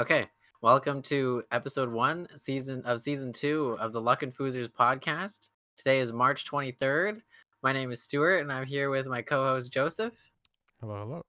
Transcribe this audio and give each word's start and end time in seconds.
Okay, 0.00 0.26
welcome 0.62 1.02
to 1.02 1.42
episode 1.52 1.90
one, 1.92 2.26
season 2.36 2.80
of 2.86 3.02
season 3.02 3.34
two 3.34 3.76
of 3.78 3.92
the 3.92 4.00
Luck 4.00 4.22
and 4.22 4.34
Foozers 4.34 4.68
podcast. 4.70 5.50
Today 5.76 6.00
is 6.00 6.10
March 6.10 6.46
23rd. 6.50 7.20
My 7.62 7.74
name 7.74 7.92
is 7.92 8.02
Stuart, 8.02 8.38
and 8.38 8.50
I'm 8.50 8.64
here 8.64 8.88
with 8.88 9.04
my 9.04 9.20
co-host 9.20 9.70
Joseph, 9.70 10.14
Hello, 10.80 10.96
hello. 11.00 11.22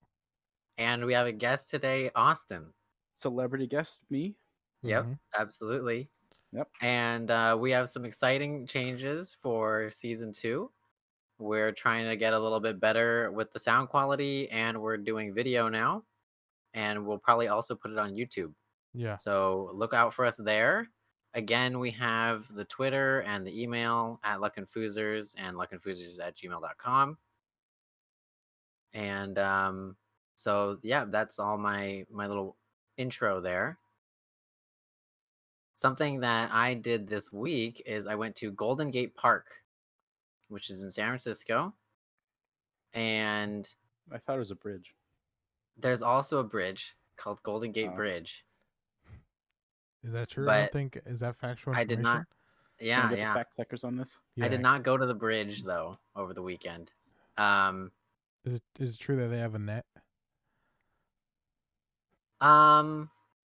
and 0.78 1.04
we 1.06 1.12
have 1.12 1.28
a 1.28 1.34
guest 1.34 1.70
today, 1.70 2.12
Austin. 2.16 2.72
celebrity 3.14 3.68
guest 3.68 3.98
me. 4.10 4.36
Yep, 4.84 5.04
Mhm. 5.04 5.20
absolutely. 5.38 6.10
Yep. 6.54 6.70
And 6.82 7.30
uh, 7.30 7.58
we 7.60 7.72
have 7.72 7.90
some 7.90 8.06
exciting 8.06 8.66
changes 8.66 9.36
for 9.44 9.92
season 9.92 10.32
two. 10.32 10.72
We're 11.40 11.74
trying 11.74 12.08
to 12.08 12.16
get 12.16 12.32
a 12.34 12.40
little 12.40 12.62
bit 12.62 12.80
better 12.80 13.32
with 13.34 13.52
the 13.52 13.60
sound 13.60 13.90
quality, 13.90 14.50
and 14.50 14.82
we're 14.82 14.96
doing 14.98 15.34
video 15.34 15.68
now. 15.68 16.06
And 16.74 17.06
we'll 17.06 17.18
probably 17.20 17.50
also 17.50 17.76
put 17.76 17.92
it 17.92 17.98
on 17.98 18.14
YouTube. 18.14 18.54
Yeah. 18.94 19.14
So 19.16 19.72
look 19.74 19.94
out 19.94 20.14
for 20.14 20.26
us 20.26 20.38
there. 20.38 20.88
Again, 21.34 21.80
we 21.80 21.92
have 21.92 22.46
the 22.54 22.66
Twitter 22.66 23.22
and 23.22 23.46
the 23.48 23.62
email 23.62 24.20
at 24.24 24.40
luckandfoozers 24.40 25.34
and 25.38 25.56
luckandfoozers 25.56 26.20
at 26.20 26.36
gmail.com. 26.38 27.18
And 28.94 29.40
um, 29.40 29.96
so 30.36 30.78
yeah, 30.84 31.06
that's 31.08 31.40
all 31.40 31.58
my 31.58 32.06
my 32.12 32.28
little 32.28 32.58
intro 32.98 33.40
there. 33.40 33.78
Something 35.74 36.20
that 36.20 36.52
I 36.52 36.74
did 36.74 37.08
this 37.08 37.32
week 37.32 37.82
is 37.86 38.06
I 38.08 38.16
went 38.16 38.36
to 38.38 38.52
Golden 38.52 38.92
Gate 38.92 39.16
Park, 39.16 39.48
which 40.50 40.70
is 40.70 40.84
in 40.84 40.92
San 40.92 41.08
Francisco. 41.08 41.74
And 42.94 43.74
I 44.12 44.18
thought 44.18 44.36
it 44.36 44.40
was 44.40 44.52
a 44.52 44.56
bridge. 44.56 44.94
there's 45.78 46.02
also 46.02 46.40
a 46.40 46.44
bridge 46.44 46.94
called 47.16 47.42
Golden 47.44 47.72
Gate 47.72 47.90
Oh. 47.94 47.96
Bridge. 47.96 48.46
Is 50.04 50.14
that 50.14 50.30
true? 50.30 50.50
I 50.50 50.62
don't 50.62 50.72
think 50.74 51.00
is 51.06 51.20
that 51.20 51.36
factual 51.38 51.76
I 51.76 51.84
did 51.84 52.00
information? 52.00 52.20
not. 52.20 52.26
Yeah, 52.80 53.12
yeah. 53.14 53.34
Fact 53.36 53.56
checkers 53.56 53.84
on 53.84 53.96
this. 53.98 54.18
Yeah. 54.36 54.46
I 54.46 54.48
did 54.48 54.60
not 54.62 54.82
go 54.84 54.98
to 54.98 55.06
the 55.06 55.14
bridge 55.14 55.64
though 55.64 55.98
over 56.16 56.34
the 56.34 56.42
weekend. 56.42 56.92
Um, 57.38 57.92
Is 58.44 58.56
it 58.56 58.64
is 58.80 58.96
it 58.96 59.00
true 59.00 59.16
that 59.18 59.28
they 59.28 59.38
have 59.38 59.54
a 59.56 59.60
net? 59.60 59.86
um, 62.42 63.10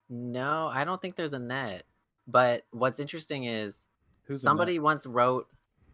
no, 0.09 0.67
I 0.67 0.83
don't 0.83 0.99
think 1.01 1.15
there's 1.15 1.33
a 1.33 1.39
net. 1.39 1.83
But 2.27 2.63
what's 2.71 2.99
interesting 2.99 3.45
is 3.45 3.87
Who's 4.23 4.41
somebody 4.41 4.79
once 4.79 5.05
wrote. 5.05 5.47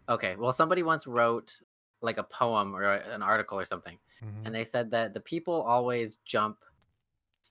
Okay, 0.08 0.36
well, 0.36 0.52
somebody 0.52 0.84
once 0.84 1.08
wrote 1.08 1.60
like 2.02 2.18
a 2.18 2.24
poem 2.24 2.76
or 2.76 2.84
an 2.84 3.22
article 3.24 3.58
or 3.60 3.66
something, 3.66 3.98
Mhm. 4.24 4.46
and 4.46 4.54
they 4.56 4.64
said 4.64 4.92
that 4.92 5.14
the 5.14 5.20
people 5.20 5.62
always 5.64 6.18
jump 6.18 6.64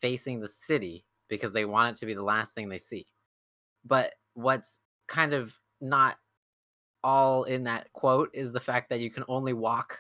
facing 0.01 0.41
the 0.41 0.49
city 0.49 1.05
because 1.29 1.53
they 1.53 1.65
want 1.65 1.97
it 1.97 2.01
to 2.01 2.07
be 2.07 2.15
the 2.15 2.23
last 2.23 2.55
thing 2.55 2.69
they 2.69 2.79
see. 2.79 3.07
But 3.85 4.13
what's 4.35 4.81
kind 5.09 5.33
of 5.33 5.55
not 5.81 6.17
all 7.03 7.45
in 7.45 7.65
that 7.65 7.93
quote 7.93 8.31
is 8.33 8.53
the 8.53 8.61
fact 8.61 8.89
that 8.89 9.01
you 9.01 9.11
can 9.11 9.25
only 9.29 9.53
walk 9.53 9.99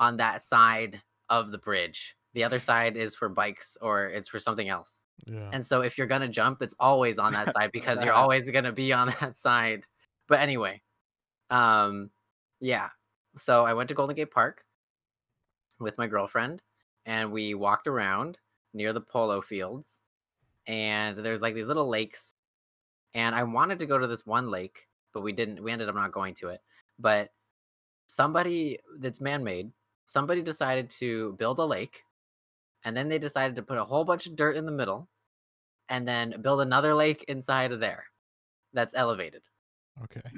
on 0.00 0.16
that 0.16 0.42
side 0.42 1.00
of 1.28 1.50
the 1.50 1.58
bridge. 1.58 2.16
The 2.34 2.44
other 2.44 2.58
side 2.58 2.96
is 2.96 3.14
for 3.14 3.28
bikes 3.28 3.76
or 3.80 4.06
it's 4.06 4.28
for 4.28 4.38
something 4.38 4.68
else. 4.68 5.04
Yeah. 5.26 5.50
And 5.52 5.64
so 5.64 5.82
if 5.82 5.96
you're 5.96 6.06
going 6.06 6.20
to 6.22 6.28
jump, 6.28 6.60
it's 6.60 6.74
always 6.78 7.18
on 7.18 7.32
that 7.32 7.52
side 7.52 7.70
because 7.72 8.02
you're 8.02 8.12
always 8.12 8.50
going 8.50 8.64
to 8.64 8.72
be 8.72 8.92
on 8.92 9.14
that 9.20 9.36
side. 9.36 9.84
But 10.28 10.40
anyway, 10.40 10.82
um 11.50 12.10
yeah. 12.60 12.88
So 13.36 13.64
I 13.64 13.74
went 13.74 13.88
to 13.88 13.94
Golden 13.94 14.16
Gate 14.16 14.30
Park 14.30 14.64
with 15.78 15.96
my 15.98 16.06
girlfriend 16.06 16.62
and 17.04 17.30
we 17.30 17.54
walked 17.54 17.86
around 17.86 18.38
near 18.72 18.92
the 18.92 19.00
polo 19.00 19.40
fields 19.40 20.00
and 20.66 21.16
there's 21.18 21.42
like 21.42 21.54
these 21.54 21.68
little 21.68 21.88
lakes 21.88 22.32
and 23.14 23.34
I 23.34 23.44
wanted 23.44 23.78
to 23.78 23.86
go 23.86 23.98
to 23.98 24.06
this 24.06 24.26
one 24.26 24.50
lake, 24.50 24.86
but 25.14 25.22
we 25.22 25.32
didn't 25.32 25.62
we 25.62 25.72
ended 25.72 25.88
up 25.88 25.94
not 25.94 26.12
going 26.12 26.34
to 26.34 26.48
it. 26.48 26.60
But 26.98 27.30
somebody 28.06 28.78
that's 28.98 29.20
man-made, 29.20 29.70
somebody 30.06 30.42
decided 30.42 30.90
to 30.90 31.34
build 31.38 31.58
a 31.58 31.64
lake 31.64 32.02
and 32.84 32.96
then 32.96 33.08
they 33.08 33.18
decided 33.18 33.56
to 33.56 33.62
put 33.62 33.78
a 33.78 33.84
whole 33.84 34.04
bunch 34.04 34.26
of 34.26 34.36
dirt 34.36 34.56
in 34.56 34.66
the 34.66 34.72
middle 34.72 35.08
and 35.88 36.06
then 36.06 36.40
build 36.42 36.60
another 36.60 36.94
lake 36.94 37.24
inside 37.28 37.72
of 37.72 37.80
there 37.80 38.04
that's 38.72 38.94
elevated. 38.94 39.42
okay. 40.02 40.22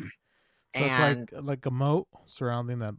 So 0.77 0.85
and 0.85 1.21
it's 1.23 1.33
like 1.33 1.45
like 1.45 1.67
a 1.67 1.71
moat 1.71 2.07
surrounding 2.27 2.81
that. 2.81 2.95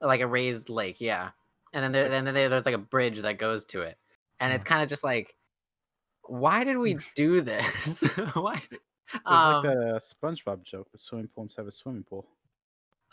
like 0.00 0.20
a 0.20 0.26
raised 0.26 0.68
lake, 0.68 1.00
yeah. 1.00 1.30
And 1.72 1.82
then 1.82 1.92
there, 1.92 2.08
then 2.08 2.24
there, 2.24 2.48
there's 2.48 2.66
like 2.66 2.74
a 2.74 2.78
bridge 2.78 3.20
that 3.20 3.38
goes 3.38 3.64
to 3.66 3.82
it, 3.82 3.96
and 4.40 4.52
it's 4.52 4.64
hmm. 4.64 4.68
kind 4.68 4.82
of 4.82 4.88
just 4.88 5.04
like, 5.04 5.36
why 6.28 6.64
did 6.64 6.78
we 6.78 6.98
do 7.14 7.40
this? 7.40 8.00
why? 8.34 8.62
There's 9.12 9.22
Um, 9.24 9.64
like 9.64 9.74
a 9.74 10.00
SpongeBob 10.00 10.62
joke. 10.64 10.88
The 10.92 10.98
swimming 10.98 11.28
pool 11.28 11.44
inside 11.44 11.62
of 11.62 11.68
a 11.68 11.72
swimming 11.72 12.04
pool. 12.04 12.26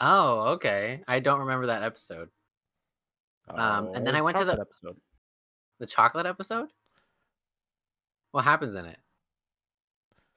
oh, 0.02 0.50
okay. 0.56 1.04
I 1.08 1.20
don't 1.20 1.40
remember 1.40 1.68
that 1.68 1.84
episode. 1.84 2.30
Um, 3.48 3.88
and 3.88 3.98
Oh, 3.98 4.04
then 4.06 4.16
I 4.16 4.22
went 4.22 4.38
to 4.38 4.46
the- 4.46 4.60
episode. 4.60 4.98
The 5.80 5.86
chocolate 5.86 6.26
episode. 6.26 6.70
What 8.32 8.44
happens 8.44 8.76
in 8.76 8.86
it? 8.86 8.98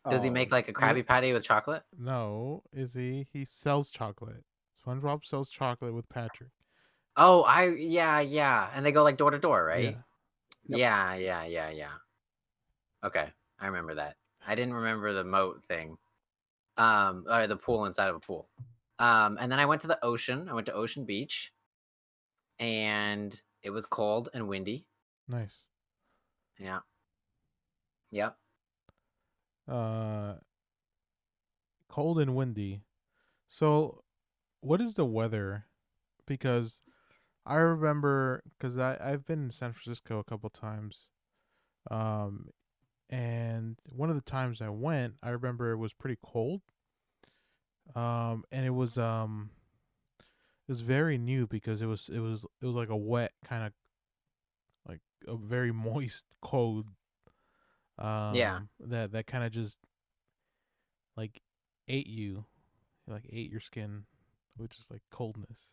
Does 0.08 0.22
he 0.22 0.28
Oh, 0.28 0.32
make 0.32 0.52
like 0.52 0.68
a 0.68 0.72
Krabby 0.72 1.04
Patty 1.04 1.32
with 1.32 1.44
chocolate? 1.44 1.82
No, 1.98 2.62
is 2.72 2.94
he? 2.94 3.26
He 3.32 3.44
sells 3.44 3.90
chocolate. 3.90 4.44
SpongeBob 4.86 5.24
sells 5.24 5.50
chocolate 5.50 5.92
with 5.92 6.08
Patrick. 6.08 6.50
Oh, 7.16 7.42
I 7.42 7.66
yeah 7.70 8.20
yeah, 8.20 8.70
and 8.74 8.86
they 8.86 8.92
go 8.92 9.02
like 9.02 9.16
door 9.16 9.32
to 9.32 9.38
door, 9.38 9.64
right? 9.64 9.84
Yeah. 9.84 9.90
Yep. 10.68 10.78
Yeah, 10.78 11.14
yeah, 11.16 11.44
yeah, 11.46 11.70
yeah. 11.70 11.90
Okay, 13.04 13.32
I 13.58 13.66
remember 13.66 13.94
that. 13.96 14.16
I 14.46 14.54
didn't 14.54 14.74
remember 14.74 15.12
the 15.12 15.24
moat 15.24 15.64
thing. 15.64 15.98
Um, 16.76 17.26
or 17.28 17.46
the 17.46 17.56
pool 17.56 17.86
inside 17.86 18.08
of 18.08 18.16
a 18.16 18.20
pool. 18.20 18.50
Um, 18.98 19.38
and 19.40 19.50
then 19.50 19.60
I 19.60 19.66
went 19.66 19.82
to 19.82 19.88
the 19.88 20.04
ocean. 20.04 20.48
I 20.48 20.54
went 20.54 20.66
to 20.66 20.72
Ocean 20.74 21.04
Beach, 21.04 21.52
and 22.58 23.40
it 23.62 23.70
was 23.70 23.86
cold 23.86 24.28
and 24.34 24.48
windy. 24.48 24.86
Nice. 25.28 25.68
Yeah. 26.58 26.80
Yep. 28.10 28.38
Uh, 29.66 30.38
cold 31.88 32.18
and 32.18 32.34
windy. 32.36 32.84
So, 33.48 34.04
what 34.60 34.80
is 34.80 34.94
the 34.94 35.06
weather? 35.06 35.66
Because 36.26 36.82
I 37.46 37.56
remember 37.56 38.42
because 38.58 38.78
I 38.78 38.98
I've 39.00 39.26
been 39.26 39.44
in 39.46 39.52
San 39.52 39.72
Francisco 39.72 40.18
a 40.20 40.24
couple 40.24 40.50
times, 40.50 41.10
um, 41.90 42.50
and 43.10 43.78
one 43.84 44.10
of 44.10 44.16
the 44.16 44.22
times 44.22 44.60
I 44.60 44.68
went, 44.70 45.16
I 45.22 45.30
remember 45.30 45.72
it 45.72 45.76
was 45.78 45.92
pretty 45.92 46.18
cold. 46.22 46.62
Um, 47.94 48.44
and 48.52 48.66
it 48.66 48.70
was 48.70 48.98
um, 48.98 49.50
it 50.20 50.70
was 50.72 50.82
very 50.82 51.18
new 51.18 51.46
because 51.46 51.80
it 51.82 51.86
was 51.86 52.08
it 52.08 52.18
was 52.20 52.44
it 52.60 52.66
was 52.66 52.76
like 52.76 52.90
a 52.90 52.96
wet 52.96 53.32
kind 53.44 53.64
of, 53.66 53.72
like 54.86 55.00
a 55.26 55.36
very 55.36 55.72
moist 55.72 56.26
cold. 56.40 56.88
Um, 57.98 58.18
Yeah. 58.30 58.60
That 58.80 59.12
that 59.12 59.26
kind 59.26 59.44
of 59.44 59.50
just 59.52 59.78
like 61.16 61.42
ate 61.88 62.06
you, 62.06 62.44
like 63.06 63.26
ate 63.30 63.50
your 63.50 63.60
skin, 63.60 64.06
which 64.56 64.78
is 64.78 64.90
like 64.90 65.02
coldness. 65.10 65.70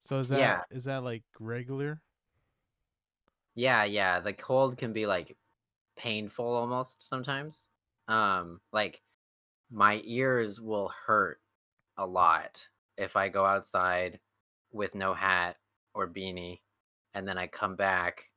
So 0.00 0.18
is 0.18 0.28
that 0.28 0.58
is 0.70 0.84
Yeah. 0.84 0.84
that 0.84 1.02
like 1.02 1.24
regular? 1.40 2.02
Yeah, 3.54 3.84
yeah. 3.84 4.20
The 4.20 4.32
cold 4.34 4.78
can 4.78 4.92
be 4.92 5.06
like 5.06 5.36
painful 5.96 6.46
almost 6.46 7.08
sometimes. 7.08 7.68
Um, 8.08 8.60
like 8.72 9.02
my 9.70 10.00
ears 10.04 10.60
will 10.60 10.92
hurt 11.06 11.40
a 11.96 12.06
lot 12.06 12.66
if 12.96 13.16
I 13.16 13.28
go 13.28 13.44
outside 13.44 14.20
with 14.72 14.94
no 14.94 15.14
hat 15.14 15.56
or 15.94 16.08
beanie 16.08 16.60
and 17.14 17.26
then 17.26 17.38
I 17.38 17.46
come 17.46 17.76
back 17.76 18.30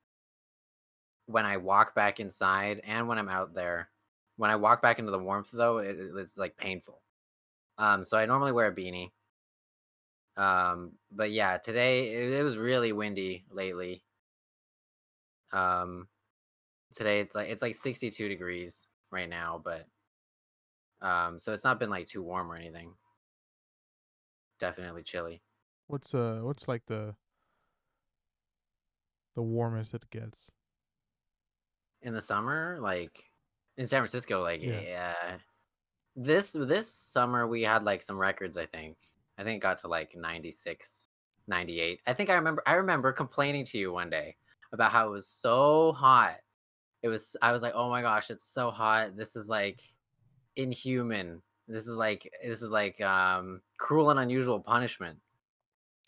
when 1.27 1.45
I 1.45 1.57
walk 1.57 1.95
back 1.95 2.19
inside 2.19 2.81
and 2.85 3.07
when 3.07 3.17
I'm 3.17 3.29
out 3.29 3.53
there. 3.53 3.89
When 4.37 4.51
I 4.51 4.55
walk 4.57 4.81
back 4.81 4.99
into 4.99 5.11
the 5.11 5.19
warmth 5.19 5.49
though, 5.51 5.77
it, 5.79 5.97
it's 6.17 6.37
like 6.37 6.57
painful. 6.57 7.01
Um, 7.77 8.03
so 8.03 8.17
I 8.17 8.25
normally 8.25 8.51
wear 8.51 8.67
a 8.67 8.75
beanie. 8.75 9.11
Um, 10.37 10.91
but 11.11 11.31
yeah, 11.31 11.57
today 11.57 12.09
it, 12.09 12.33
it 12.39 12.43
was 12.43 12.57
really 12.57 12.91
windy 12.91 13.45
lately. 13.49 14.03
Um, 15.53 16.07
today 16.95 17.21
it's 17.21 17.35
like 17.35 17.49
it's 17.49 17.61
like 17.61 17.75
62 17.75 18.29
degrees 18.29 18.87
right 19.11 19.29
now, 19.29 19.61
but 19.63 19.87
um, 21.01 21.37
so 21.39 21.53
it's 21.53 21.63
not 21.63 21.79
been 21.79 21.89
like 21.89 22.07
too 22.07 22.23
warm 22.23 22.51
or 22.51 22.55
anything. 22.55 22.95
Definitely 24.59 25.03
chilly. 25.03 25.43
What's 25.87 26.13
uh 26.13 26.41
what's 26.43 26.67
like 26.67 26.85
the 26.85 27.15
the 29.35 29.43
warmest 29.43 29.93
it 29.93 30.09
gets? 30.09 30.49
in 32.01 32.13
the 32.13 32.21
summer 32.21 32.77
like 32.81 33.31
in 33.77 33.85
san 33.87 33.99
francisco 34.01 34.41
like 34.41 34.61
Yeah. 34.61 34.85
yeah, 34.85 35.39
this 36.15 36.53
this 36.53 36.91
summer 36.93 37.47
we 37.47 37.63
had 37.63 37.83
like 37.83 38.01
some 38.01 38.17
records 38.17 38.57
i 38.57 38.65
think 38.65 38.97
i 39.37 39.43
think 39.43 39.57
it 39.59 39.63
got 39.63 39.79
to 39.79 39.87
like 39.87 40.15
96 40.15 41.09
98 41.47 42.01
i 42.07 42.13
think 42.13 42.29
i 42.29 42.35
remember 42.35 42.63
i 42.67 42.75
remember 42.75 43.13
complaining 43.13 43.65
to 43.65 43.77
you 43.77 43.91
one 43.93 44.09
day 44.09 44.37
about 44.73 44.91
how 44.91 45.07
it 45.07 45.11
was 45.11 45.27
so 45.27 45.93
hot 45.93 46.39
it 47.05 47.09
was 47.13 47.37
I 47.41 47.51
was 47.53 47.61
like, 47.61 47.75
"Oh 47.75 47.89
my 47.89 48.01
gosh, 48.01 48.31
it's 48.33 48.47
so 48.57 48.71
hot. 48.71 49.15
This 49.15 49.35
is 49.37 49.47
like 49.47 49.79
inhuman. 50.55 51.41
This 51.67 51.87
is 51.87 51.95
like 51.95 52.31
this 52.43 52.61
is 52.61 52.71
like 52.71 52.99
um 53.01 53.61
cruel 53.77 54.09
and 54.09 54.19
unusual 54.19 54.59
punishment." 54.59 55.19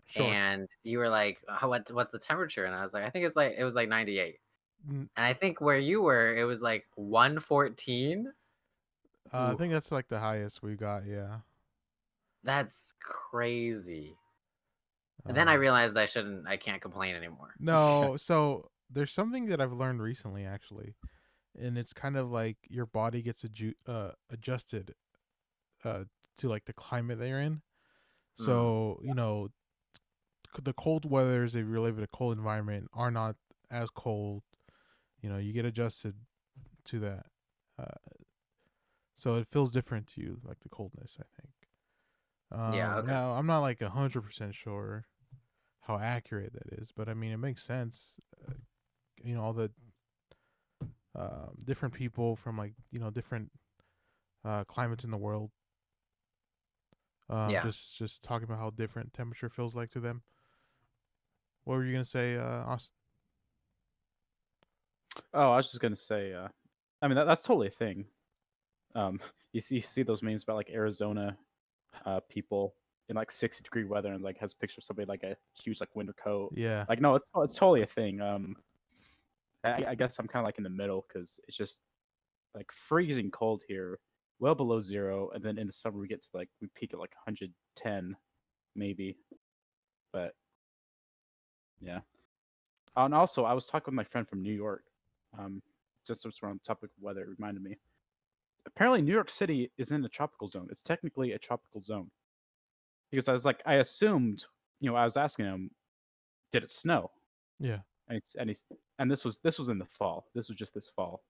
Sure. 0.09 0.25
And 0.25 0.69
you 0.83 0.99
were 0.99 1.09
like, 1.09 1.43
How, 1.49 1.67
what, 1.69 1.91
what's 1.91 2.13
the 2.13 2.19
temperature? 2.19 2.63
And 2.65 2.73
I 2.73 2.81
was 2.81 2.93
like, 2.93 3.03
I 3.03 3.09
think 3.09 3.25
it's 3.25 3.35
like, 3.35 3.55
it 3.57 3.63
was 3.65 3.75
like 3.75 3.89
98. 3.89 4.39
N- 4.87 5.09
And 5.17 5.25
I 5.25 5.33
think 5.33 5.59
where 5.59 5.77
you 5.77 6.01
were, 6.01 6.33
it 6.33 6.45
was 6.45 6.61
like 6.61 6.87
114. 6.95 8.31
Uh, 9.33 9.51
I 9.51 9.55
think 9.55 9.73
that's 9.73 9.91
like 9.91 10.07
the 10.07 10.17
highest 10.19 10.63
we 10.63 10.75
got. 10.75 11.05
Yeah. 11.05 11.39
That's 12.43 12.93
crazy. 13.01 14.15
And 15.25 15.35
then 15.35 15.49
I 15.49 15.55
Um, 15.55 15.59
realized 15.59 15.97
I 15.97 16.05
shouldn't, 16.05 16.47
I 16.47 16.55
can't 16.55 16.81
complain 16.81 17.13
anymore. 17.13 17.53
No, 17.59 18.15
so 18.15 18.71
there's 18.89 19.11
something 19.11 19.47
that 19.47 19.61
I've 19.61 19.73
learned 19.73 20.01
recently 20.01 20.45
actually, 20.45 20.95
and 21.59 21.77
it's 21.77 21.93
kind 21.93 22.17
of 22.17 22.31
like 22.31 22.57
your 22.69 22.85
body 22.85 23.21
gets 23.21 23.43
adju- 23.43 23.75
uh, 23.87 24.11
adjusted 24.29 24.95
uh, 25.83 26.03
to 26.37 26.49
like 26.49 26.65
the 26.65 26.73
climate 26.73 27.19
that 27.19 27.27
you're 27.27 27.39
in. 27.39 27.55
Mm. 27.55 28.45
So 28.45 28.99
you 29.03 29.13
know, 29.13 29.49
the 30.61 30.73
cold 30.73 31.09
weathers 31.09 31.55
if 31.55 31.65
you 31.65 31.79
live 31.81 31.97
in 31.97 32.03
a 32.03 32.07
cold 32.07 32.37
environment 32.37 32.89
are 32.93 33.11
not 33.11 33.35
as 33.69 33.89
cold. 33.89 34.43
You 35.21 35.29
know, 35.29 35.37
you 35.37 35.51
get 35.51 35.65
adjusted 35.65 36.15
to 36.85 36.99
that, 36.99 37.25
uh, 37.79 38.23
so 39.15 39.35
it 39.35 39.47
feels 39.51 39.71
different 39.71 40.07
to 40.07 40.21
you, 40.21 40.39
like 40.43 40.59
the 40.61 40.69
coldness. 40.69 41.17
I 41.19 41.41
think. 41.41 41.53
Um, 42.51 42.73
Yeah, 42.73 42.97
okay. 42.97 43.11
Now 43.11 43.31
I'm 43.33 43.47
not 43.47 43.59
like 43.59 43.81
a 43.81 43.89
hundred 43.89 44.21
percent 44.21 44.55
sure 44.55 45.05
how 45.81 45.97
accurate 45.97 46.53
that 46.53 46.79
is, 46.79 46.91
but 46.95 47.09
I 47.09 47.13
mean 47.13 47.31
it 47.31 47.37
makes 47.37 47.63
sense. 47.63 48.13
Uh, 49.27 49.29
you 49.29 49.35
know, 49.35 49.43
all 49.43 49.53
the 49.53 49.71
um, 51.15 51.57
different 51.65 51.93
people 51.93 52.35
from 52.35 52.57
like 52.57 52.73
you 52.91 52.99
know 52.99 53.09
different 53.09 53.51
uh, 54.45 54.63
climates 54.65 55.03
in 55.03 55.11
the 55.11 55.17
world. 55.17 55.51
Um, 57.29 57.49
Yeah. 57.49 57.63
Just 57.63 57.97
just 57.97 58.21
talking 58.23 58.45
about 58.45 58.59
how 58.59 58.69
different 58.69 59.13
temperature 59.13 59.49
feels 59.49 59.75
like 59.75 59.91
to 59.91 59.99
them. 59.99 60.23
What 61.63 61.75
were 61.75 61.85
you 61.85 61.91
gonna 61.91 62.05
say, 62.05 62.37
uh, 62.37 62.63
Austin? 62.65 62.91
Oh, 65.33 65.51
I 65.51 65.57
was 65.57 65.67
just 65.67 65.81
gonna 65.81 65.95
say. 65.95 66.33
Uh, 66.33 66.47
I 67.01 67.07
mean, 67.07 67.15
that, 67.15 67.25
that's 67.25 67.43
totally 67.43 67.67
a 67.67 67.71
thing. 67.71 68.05
Um, 68.95 69.19
you 69.53 69.61
see, 69.61 69.75
you 69.75 69.81
see 69.81 70.03
those 70.03 70.23
memes 70.23 70.43
about 70.43 70.55
like 70.55 70.69
Arizona, 70.69 71.37
uh, 72.05 72.19
people 72.29 72.75
in 73.09 73.15
like 73.15 73.31
sixty 73.31 73.63
degree 73.63 73.83
weather 73.83 74.13
and 74.13 74.23
like 74.23 74.37
has 74.37 74.53
a 74.53 74.55
picture 74.57 74.79
of 74.79 74.83
somebody 74.83 75.05
like 75.07 75.23
a 75.23 75.35
huge 75.61 75.79
like 75.79 75.95
winter 75.95 76.13
coat. 76.13 76.53
Yeah. 76.55 76.85
Like, 76.87 77.01
no, 77.01 77.15
it's 77.15 77.27
it's 77.37 77.55
totally 77.55 77.81
a 77.81 77.87
thing. 77.87 78.21
Um, 78.21 78.55
I, 79.63 79.85
I 79.89 79.95
guess 79.95 80.19
I'm 80.19 80.27
kind 80.27 80.43
of 80.43 80.45
like 80.45 80.57
in 80.57 80.63
the 80.63 80.69
middle 80.69 81.05
because 81.07 81.39
it's 81.47 81.57
just 81.57 81.81
like 82.55 82.71
freezing 82.71 83.31
cold 83.31 83.63
here, 83.67 83.99
well 84.39 84.55
below 84.55 84.79
zero, 84.79 85.29
and 85.33 85.43
then 85.43 85.57
in 85.57 85.67
the 85.67 85.73
summer 85.73 85.99
we 85.99 86.07
get 86.07 86.21
to 86.23 86.29
like 86.33 86.49
we 86.61 86.67
peak 86.75 86.93
at 86.93 86.99
like 86.99 87.13
110, 87.25 88.15
maybe. 88.75 89.17
But 90.13 90.33
yeah. 91.81 91.99
And 92.95 93.13
also, 93.13 93.45
I 93.45 93.53
was 93.53 93.65
talking 93.65 93.91
with 93.91 93.95
my 93.95 94.03
friend 94.03 94.27
from 94.27 94.41
New 94.41 94.53
York. 94.53 94.83
Um, 95.37 95.61
just 96.05 96.21
since 96.21 96.37
we're 96.41 96.49
on 96.49 96.59
the 96.61 96.67
topic 96.67 96.89
of 96.97 97.03
weather, 97.03 97.21
it 97.21 97.29
reminded 97.37 97.61
me. 97.61 97.77
Apparently, 98.65 99.01
New 99.01 99.13
York 99.13 99.29
City 99.29 99.71
is 99.77 99.91
in 99.91 100.03
a 100.03 100.09
tropical 100.09 100.47
zone. 100.47 100.67
It's 100.71 100.81
technically 100.81 101.33
a 101.33 101.39
tropical 101.39 101.81
zone. 101.81 102.09
Because 103.11 103.27
I 103.27 103.33
was 103.33 103.45
like, 103.45 103.61
I 103.65 103.75
assumed, 103.75 104.45
you 104.79 104.89
know, 104.89 104.95
I 104.95 105.03
was 105.03 105.15
asking 105.15 105.45
him, 105.45 105.71
did 106.51 106.63
it 106.63 106.71
snow? 106.71 107.11
Yeah. 107.59 107.79
And 108.09 108.19
he's, 108.21 108.35
and 108.39 108.49
he's 108.49 108.63
and 108.99 109.09
this 109.11 109.25
was 109.25 109.39
this 109.39 109.59
was 109.59 109.69
in 109.69 109.77
the 109.77 109.85
fall. 109.85 110.27
This 110.33 110.49
was 110.49 110.57
just 110.57 110.73
this 110.73 110.89
fall. 110.95 111.23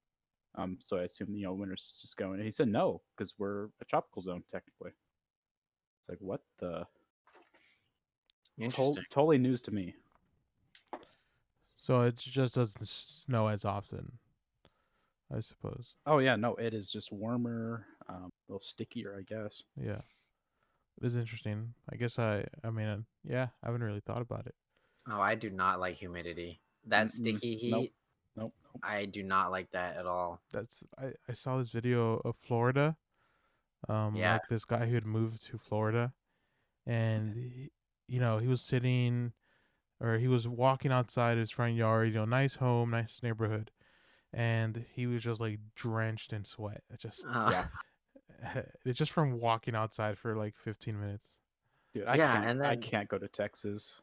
Um, 0.55 0.77
so 0.83 0.97
I 0.97 1.03
assumed 1.03 1.35
you 1.35 1.45
know 1.45 1.53
winter's 1.53 1.95
just 2.01 2.17
going. 2.17 2.35
And 2.35 2.45
he 2.45 2.51
said 2.51 2.67
no 2.67 3.01
because 3.15 3.33
we're 3.37 3.65
a 3.81 3.85
tropical 3.85 4.21
zone 4.21 4.43
technically. 4.51 4.91
It's 5.99 6.09
like 6.09 6.19
what 6.19 6.41
the 6.59 6.85
Tol- 8.59 8.87
Interesting. 8.87 9.03
totally 9.11 9.37
news 9.37 9.61
to 9.63 9.71
me. 9.71 9.93
So 11.77 12.01
it 12.01 12.15
just 12.15 12.55
doesn't 12.55 12.87
snow 12.87 13.47
as 13.47 13.65
often, 13.65 14.11
I 15.33 15.39
suppose. 15.41 15.93
Oh 16.07 16.17
yeah, 16.17 16.35
no, 16.35 16.55
it 16.55 16.73
is 16.73 16.91
just 16.91 17.11
warmer, 17.11 17.85
um, 18.09 18.25
a 18.25 18.51
little 18.51 18.59
stickier, 18.59 19.15
I 19.17 19.21
guess. 19.21 19.63
Yeah. 19.79 20.01
It 20.99 21.05
is 21.05 21.15
interesting. 21.15 21.73
I 21.91 21.95
guess 21.95 22.17
I. 22.17 22.45
I 22.63 22.71
mean, 22.71 22.87
uh, 22.87 22.97
yeah. 23.23 23.47
I 23.63 23.67
haven't 23.67 23.83
really 23.83 23.99
thought 23.99 24.21
about 24.23 24.47
it. 24.47 24.55
Oh, 25.07 25.21
I 25.21 25.35
do 25.35 25.51
not 25.51 25.79
like 25.79 25.95
humidity. 25.95 26.59
That 26.87 27.07
Mm-mm. 27.07 27.11
sticky 27.13 27.57
heat, 27.57 27.71
Nope. 27.71 27.89
Nope. 28.35 28.53
nope. 28.73 28.83
I 28.83 29.05
do 29.05 29.23
not 29.23 29.51
like 29.51 29.71
that 29.71 29.97
at 29.97 30.05
all. 30.05 30.41
that's 30.51 30.83
I, 30.97 31.13
I 31.27 31.33
saw 31.33 31.57
this 31.57 31.69
video 31.69 32.21
of 32.25 32.35
Florida. 32.35 32.97
Um, 33.89 34.15
Yeah. 34.15 34.33
like 34.33 34.47
this 34.49 34.65
guy 34.65 34.85
who 34.87 34.95
had 34.95 35.05
moved 35.05 35.45
to 35.47 35.57
Florida, 35.57 36.13
and 36.85 37.35
he, 37.35 37.71
you 38.07 38.19
know 38.19 38.39
he 38.39 38.47
was 38.47 38.61
sitting, 38.61 39.33
or 40.01 40.17
he 40.17 40.27
was 40.27 40.47
walking 40.47 40.91
outside 40.91 41.37
his 41.37 41.51
front 41.51 41.75
yard. 41.75 42.09
You 42.09 42.15
know, 42.15 42.25
nice 42.25 42.55
home, 42.55 42.91
nice 42.91 43.21
neighborhood, 43.23 43.71
and 44.33 44.85
he 44.93 45.07
was 45.07 45.23
just 45.23 45.41
like 45.41 45.59
drenched 45.75 46.33
in 46.33 46.43
sweat. 46.43 46.83
It 46.91 46.99
just 46.99 47.25
Uh, 47.27 47.51
Yeah. 47.51 47.65
it's 48.85 48.97
just 48.99 49.11
from 49.11 49.39
walking 49.39 49.75
outside 49.75 50.17
for 50.17 50.35
like 50.35 50.55
15 50.57 50.99
minutes. 50.99 51.39
Dude, 51.93 52.07
I 52.07 52.17
Yeah, 52.17 52.31
can't. 52.31 52.45
and 52.45 52.63
I 52.63 52.75
can't 52.75 53.09
go 53.09 53.17
to 53.17 53.27
Texas. 53.27 54.01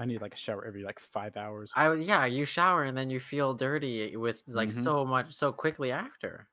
I 0.00 0.06
need 0.06 0.20
like 0.22 0.34
a 0.34 0.38
shower 0.38 0.64
every 0.64 0.82
like 0.82 0.98
five 1.00 1.36
hours. 1.36 1.72
I 1.76 1.92
yeah, 1.94 2.24
you 2.26 2.44
shower 2.44 2.84
and 2.84 2.96
then 2.96 3.10
you 3.10 3.20
feel 3.20 3.54
dirty 3.54 4.16
with 4.16 4.44
like 4.46 4.70
Mhm. 4.70 4.72
so 4.72 5.04
much 5.04 5.32
so 5.34 5.52
quickly 5.52 5.90
after. 5.92 6.48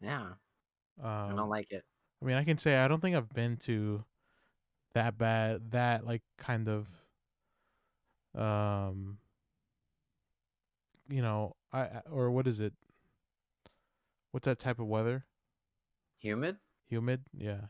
Yeah, 0.00 0.34
I 1.28 1.34
Um, 1.36 1.36
don't 1.36 1.50
like 1.50 1.72
it. 1.72 1.84
I 2.22 2.24
mean, 2.26 2.36
I 2.36 2.44
can 2.44 2.58
say 2.58 2.76
I 2.76 2.88
don't 2.88 3.00
think 3.00 3.16
I've 3.16 3.30
been 3.32 3.56
to 3.58 4.04
that 4.94 5.18
bad, 5.18 5.72
that 5.72 6.06
like 6.06 6.24
kind 6.38 6.68
of, 6.68 6.88
um, 8.34 9.18
you 11.08 11.22
know, 11.22 11.56
I 11.72 11.80
I- 11.82 12.02
or 12.10 12.30
what 12.30 12.46
is 12.46 12.60
it? 12.60 12.74
What's 14.32 14.44
that 14.44 14.58
type 14.58 14.78
of 14.78 14.86
weather? 14.86 15.26
Humid? 16.18 16.58
Humid? 16.86 17.26
Yeah. 17.34 17.68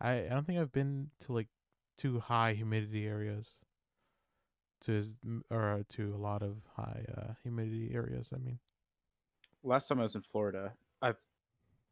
I 0.00 0.26
I 0.26 0.28
don't 0.28 0.44
think 0.46 0.58
I've 0.58 0.72
been 0.72 1.10
to 1.20 1.32
like 1.32 1.48
too 1.96 2.20
high 2.20 2.54
humidity 2.54 3.06
areas. 3.06 3.48
To 4.82 4.96
as 4.96 5.14
m- 5.24 5.44
or 5.50 5.84
to 5.90 6.14
a 6.14 6.18
lot 6.18 6.42
of 6.42 6.58
high 6.76 7.04
uh, 7.16 7.32
humidity 7.42 7.92
areas. 7.94 8.28
I 8.34 8.38
mean, 8.38 8.58
Last 9.62 9.88
time 9.88 9.98
I 9.98 10.02
was 10.02 10.14
in 10.14 10.22
Florida, 10.22 10.72
I've 11.00 11.16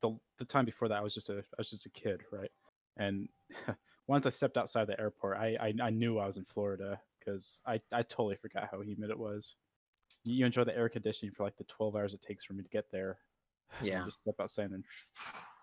the 0.02 0.18
the 0.38 0.44
time 0.44 0.64
before 0.66 0.88
that 0.88 0.99
I 0.99 1.00
was 1.00 1.14
just 1.14 1.30
a 1.30 1.38
I 1.38 1.56
was 1.59 1.71
just 1.71 1.87
a 1.87 1.90
kid, 1.90 2.21
right? 2.30 2.50
And 2.99 3.28
once 4.06 4.26
I 4.26 4.30
stepped 4.30 4.59
outside 4.59 4.87
the 4.88 5.00
airport, 5.00 5.38
I 5.38 5.56
I, 5.61 5.75
I 5.85 5.90
knew 5.90 6.18
I 6.18 6.26
was 6.26 6.37
in 6.37 6.44
Florida 6.44 7.00
because 7.18 7.61
I 7.66 7.80
I 7.92 8.02
totally 8.02 8.37
forgot 8.37 8.68
how 8.71 8.82
humid 8.82 9.11
it 9.11 9.18
was. 9.18 9.56
You, 10.25 10.35
you 10.35 10.47
enjoy 10.47 10.64
the 10.64 10.76
air 10.76 10.88
conditioning 10.88 11.32
for 11.35 11.44
like 11.44 11.56
the 11.56 11.64
12 11.64 11.97
hours 11.97 12.14
it 12.14 12.23
takes 12.23 12.44
for 12.44 12.52
me 12.52 12.62
to 12.62 12.68
get 12.68 12.90
there. 12.92 13.18
Yeah. 13.82 14.04
Just 14.04 14.21
step 14.21 14.35
outside 14.40 14.71
and 14.73 14.85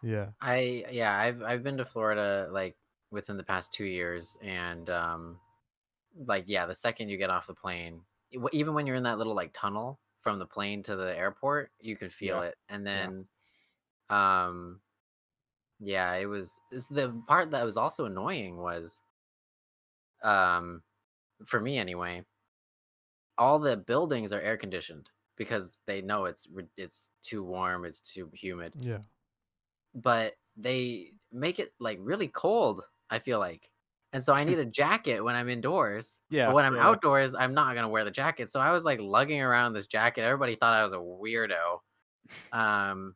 yeah. 0.02 0.28
I 0.42 0.86
yeah, 0.92 1.16
I've 1.16 1.44
I've 1.44 1.64
been 1.64 1.78
to 1.78 1.86
Florida 1.86 2.50
like 2.52 2.76
within 3.12 3.38
the 3.38 3.44
past 3.44 3.74
2 3.74 3.86
years 3.86 4.38
and 4.42 4.90
um 4.90 5.40
like 6.28 6.46
yeah, 6.48 6.66
the 6.66 6.74
second 6.76 7.10
you 7.10 7.18
get 7.18 7.30
off 7.30 7.48
the 7.48 7.56
plane, 7.56 8.04
even 8.54 8.74
when 8.74 8.88
you're 8.88 8.96
in 8.98 9.04
that 9.04 9.18
little 9.18 9.36
like 9.36 9.52
tunnel 9.54 10.00
from 10.22 10.40
the 10.40 10.46
plane 10.48 10.84
to 10.84 10.96
the 10.96 11.18
airport, 11.18 11.72
you 11.80 11.96
can 11.98 12.10
feel 12.10 12.42
Yeah. 12.42 12.44
it. 12.44 12.58
And 12.70 12.86
Yeah. 12.94 13.12
then 13.12 13.28
um 14.10 14.82
yeah, 15.80 16.14
it 16.16 16.26
was 16.26 16.60
the 16.72 17.24
part 17.28 17.52
that 17.52 17.64
was 17.66 17.78
also 17.78 18.06
annoying 18.06 18.58
was 18.58 19.02
um 20.24 20.84
for 21.46 21.62
me 21.62 21.78
anyway, 21.78 22.26
all 23.38 23.60
the 23.60 23.78
buildings 23.78 24.32
are 24.34 24.42
air 24.42 24.58
conditioned 24.58 25.10
because 25.36 25.78
they 25.86 26.02
know 26.02 26.26
it's 26.26 26.48
it's 26.78 27.10
too 27.22 27.44
warm, 27.44 27.86
it's 27.86 28.02
too 28.02 28.30
humid 28.34 28.76
Yeah. 28.76 29.02
but 29.94 30.36
they 30.56 31.14
make 31.32 31.60
it 31.60 31.74
like 31.80 31.98
really 32.02 32.28
cold 32.28 32.84
i 33.10 33.20
feel 33.20 33.40
like 33.40 33.70
and 34.14 34.24
so 34.24 34.34
i 34.34 34.44
need 34.44 34.60
a 34.60 34.66
jacket 34.82 35.22
when 35.24 35.36
i'm 35.36 35.50
indoors 35.50 36.20
Yeah, 36.30 36.48
but 36.48 36.56
when 36.56 36.66
i'm 36.66 36.76
yeah, 36.76 36.82
yeah. 36.82 36.88
outdoors 36.90 37.36
i'm 37.36 37.54
not 37.54 37.74
going 37.74 37.84
to 37.84 37.90
wear 37.90 38.04
the 38.06 38.12
jacket 38.12 38.50
so 38.52 38.60
i 38.60 38.72
was 38.72 38.84
like 38.86 39.00
lugging 39.02 39.42
around 39.42 39.74
this 39.74 39.88
jacket 39.88 40.22
everybody 40.24 40.56
thought 40.56 40.74
i 40.74 40.84
was 40.84 40.94
a 40.94 40.98
weirdo 40.98 41.80
um 42.52 43.16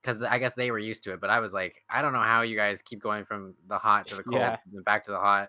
because 0.00 0.20
i 0.22 0.38
guess 0.38 0.54
they 0.54 0.70
were 0.70 0.78
used 0.78 1.04
to 1.04 1.12
it 1.12 1.20
but 1.20 1.30
i 1.30 1.38
was 1.40 1.52
like 1.54 1.82
i 1.90 2.02
don't 2.02 2.12
know 2.12 2.18
how 2.20 2.42
you 2.42 2.56
guys 2.56 2.82
keep 2.82 3.00
going 3.00 3.24
from 3.24 3.54
the 3.68 3.78
hot 3.78 4.06
to 4.08 4.16
the 4.16 4.22
cold 4.22 4.40
Yeah. 4.40 4.56
and 4.74 4.84
back 4.84 5.04
to 5.04 5.10
the 5.12 5.18
hot 5.18 5.48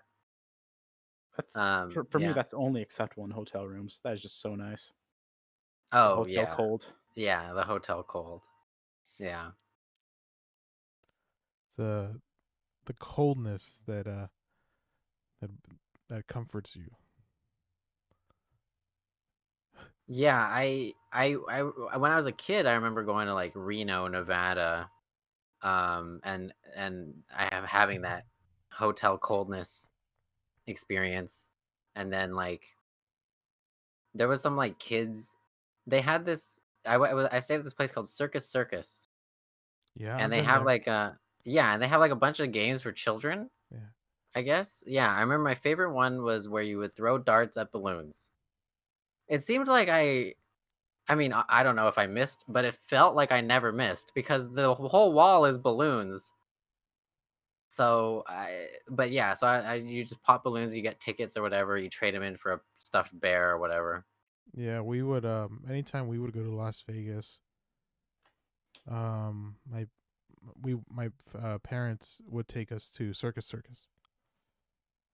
That's 1.36 1.56
Um, 1.56 1.90
for, 1.90 2.04
for 2.04 2.20
yeah. 2.20 2.28
me. 2.28 2.32
That's 2.34 2.54
only 2.54 2.80
acceptable 2.80 3.24
in 3.24 3.32
hotel 3.32 3.66
rooms. 3.66 3.98
That 4.04 4.12
is 4.12 4.22
just 4.22 4.40
so 4.40 4.54
nice. 4.54 4.92
The 5.90 5.98
oh 5.98 6.14
hotel 6.18 6.32
yeah 6.32 6.54
cold. 6.54 6.86
yeah 7.16 7.52
the 7.52 7.64
hotel 7.64 8.04
cold 8.04 8.42
yeah 9.18 9.50
the 11.76 12.20
the 12.86 12.94
coldness 12.94 13.80
that 13.86 14.06
uh 14.06 14.28
that 15.40 15.50
that 16.08 16.26
comforts 16.26 16.74
you. 16.76 16.96
Yeah, 20.06 20.38
I, 20.38 20.92
I, 21.12 21.34
I, 21.48 21.96
when 21.96 22.10
I 22.12 22.16
was 22.16 22.26
a 22.26 22.32
kid, 22.32 22.66
I 22.66 22.74
remember 22.74 23.02
going 23.04 23.26
to 23.26 23.34
like 23.34 23.52
Reno, 23.54 24.06
Nevada, 24.08 24.90
um, 25.62 26.20
and 26.24 26.54
and 26.76 27.24
I 27.34 27.48
have 27.54 27.64
having 27.64 28.02
that 28.02 28.26
hotel 28.72 29.18
coldness 29.18 29.90
experience, 30.66 31.50
and 31.96 32.12
then 32.12 32.34
like 32.34 32.76
there 34.14 34.28
was 34.28 34.40
some 34.40 34.56
like 34.56 34.78
kids, 34.78 35.36
they 35.86 36.00
had 36.00 36.24
this. 36.24 36.60
i, 36.86 36.96
I 36.96 37.38
stayed 37.40 37.56
at 37.56 37.64
this 37.64 37.74
place 37.74 37.90
called 37.92 38.08
Circus 38.08 38.48
Circus, 38.48 39.08
Yeah, 39.94 40.18
and 40.18 40.32
I've 40.32 40.32
they 40.32 40.42
have 40.42 40.64
there. 40.64 40.64
like 40.64 40.86
a 40.86 41.18
yeah, 41.44 41.72
and 41.74 41.82
they 41.82 41.88
have 41.88 42.00
like 42.00 42.10
a 42.12 42.16
bunch 42.16 42.40
of 42.40 42.52
games 42.52 42.82
for 42.82 42.92
children. 42.92 43.50
Yeah. 43.70 43.78
I 44.34 44.42
guess. 44.42 44.82
Yeah, 44.86 45.10
I 45.12 45.20
remember 45.20 45.44
my 45.44 45.54
favorite 45.54 45.92
one 45.92 46.22
was 46.22 46.48
where 46.48 46.62
you 46.62 46.78
would 46.78 46.96
throw 46.96 47.18
darts 47.18 47.56
at 47.56 47.72
balloons. 47.72 48.30
It 49.28 49.42
seemed 49.42 49.68
like 49.68 49.88
I 49.88 50.34
I 51.08 51.16
mean, 51.16 51.32
I 51.34 51.62
don't 51.62 51.76
know 51.76 51.88
if 51.88 51.98
I 51.98 52.06
missed, 52.06 52.44
but 52.48 52.64
it 52.64 52.74
felt 52.88 53.14
like 53.14 53.30
I 53.32 53.40
never 53.42 53.72
missed 53.72 54.12
because 54.14 54.50
the 54.52 54.74
whole 54.74 55.12
wall 55.12 55.44
is 55.44 55.58
balloons. 55.58 56.32
So 57.68 58.22
I 58.28 58.68
but 58.88 59.10
yeah, 59.10 59.34
so 59.34 59.46
I, 59.46 59.58
I 59.58 59.74
you 59.74 60.04
just 60.04 60.22
pop 60.22 60.44
balloons, 60.44 60.74
you 60.74 60.82
get 60.82 61.00
tickets 61.00 61.36
or 61.36 61.42
whatever, 61.42 61.76
you 61.76 61.90
trade 61.90 62.14
them 62.14 62.22
in 62.22 62.36
for 62.36 62.52
a 62.52 62.60
stuffed 62.78 63.18
bear 63.18 63.50
or 63.50 63.58
whatever. 63.58 64.04
Yeah, 64.54 64.80
we 64.80 65.02
would 65.02 65.24
um 65.24 65.64
anytime 65.68 66.06
we 66.08 66.18
would 66.18 66.32
go 66.32 66.42
to 66.42 66.50
Las 66.50 66.82
Vegas, 66.86 67.40
um 68.88 69.56
my 69.70 69.86
we 70.62 70.76
my 70.90 71.10
uh, 71.40 71.58
parents 71.58 72.20
would 72.28 72.48
take 72.48 72.72
us 72.72 72.90
to 72.90 73.12
Circus 73.14 73.46
Circus. 73.46 73.88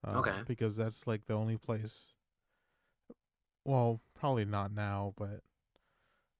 Uh, 0.07 0.19
Okay. 0.19 0.37
Because 0.47 0.77
that's 0.77 1.07
like 1.07 1.27
the 1.27 1.35
only 1.35 1.57
place. 1.57 2.15
Well, 3.65 4.01
probably 4.15 4.45
not 4.45 4.73
now, 4.73 5.15
but 5.17 5.41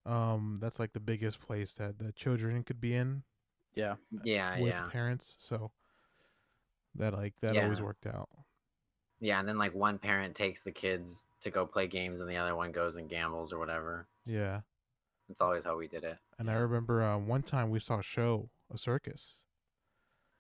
um 0.07 0.59
that's 0.63 0.79
like 0.79 0.93
the 0.95 1.01
biggest 1.01 1.41
place 1.41 1.73
that 1.75 1.99
the 1.99 2.11
children 2.13 2.63
could 2.63 2.81
be 2.81 2.95
in 2.95 3.23
Yeah. 3.75 3.97
Yeah, 4.25 4.59
with 4.59 4.69
yeah. 4.71 4.89
parents. 4.91 5.37
So 5.39 5.71
that 6.95 7.13
like 7.13 7.35
that 7.41 7.57
always 7.57 7.81
worked 7.81 8.07
out. 8.07 8.29
Yeah, 9.21 9.39
and 9.39 9.47
then 9.47 9.59
like 9.59 9.75
one 9.75 9.99
parent 9.99 10.35
takes 10.35 10.63
the 10.63 10.73
kids 10.73 11.27
to 11.43 11.51
go 11.51 11.67
play 11.67 11.87
games 11.87 12.21
and 12.21 12.29
the 12.31 12.37
other 12.37 12.57
one 12.57 12.73
goes 12.73 12.97
and 12.97 13.09
gambles 13.09 13.53
or 13.53 13.59
whatever. 13.59 14.07
Yeah. 14.25 14.61
That's 15.29 15.43
always 15.43 15.65
how 15.65 15.77
we 15.77 15.87
did 15.87 16.05
it. 16.05 16.19
And 16.39 16.51
I 16.51 16.55
remember 16.55 17.03
uh, 17.03 17.19
one 17.19 17.43
time 17.43 17.71
we 17.71 17.79
saw 17.79 17.99
a 17.99 18.03
show, 18.03 18.49
a 18.71 18.79
circus. 18.79 19.43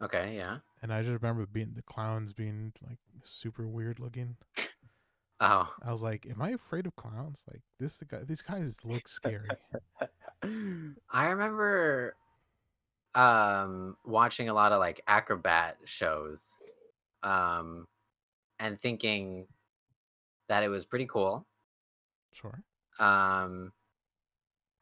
Okay, 0.02 0.36
yeah. 0.36 0.58
And 0.82 0.92
I 0.92 1.02
just 1.02 1.20
remember 1.20 1.46
being 1.46 1.72
the 1.74 1.82
clowns 1.82 2.32
being 2.32 2.72
like 2.86 2.98
super 3.24 3.68
weird 3.68 4.00
looking. 4.00 4.36
Oh, 5.40 5.72
I 5.82 5.92
was 5.92 6.02
like, 6.02 6.26
"Am 6.30 6.40
I 6.42 6.50
afraid 6.50 6.86
of 6.86 6.96
clowns? 6.96 7.44
Like 7.50 7.62
this, 7.78 8.02
guy, 8.02 8.24
these 8.24 8.42
guys 8.42 8.78
look 8.84 9.08
scary." 9.08 9.48
I 10.42 11.26
remember 11.26 12.16
um 13.14 13.96
watching 14.04 14.48
a 14.48 14.54
lot 14.54 14.70
of 14.72 14.78
like 14.78 15.02
acrobat 15.08 15.76
shows 15.84 16.54
um 17.24 17.88
and 18.60 18.80
thinking 18.80 19.46
that 20.48 20.62
it 20.62 20.68
was 20.68 20.84
pretty 20.84 21.06
cool. 21.06 21.44
sure. 22.32 22.62
Um 22.98 23.72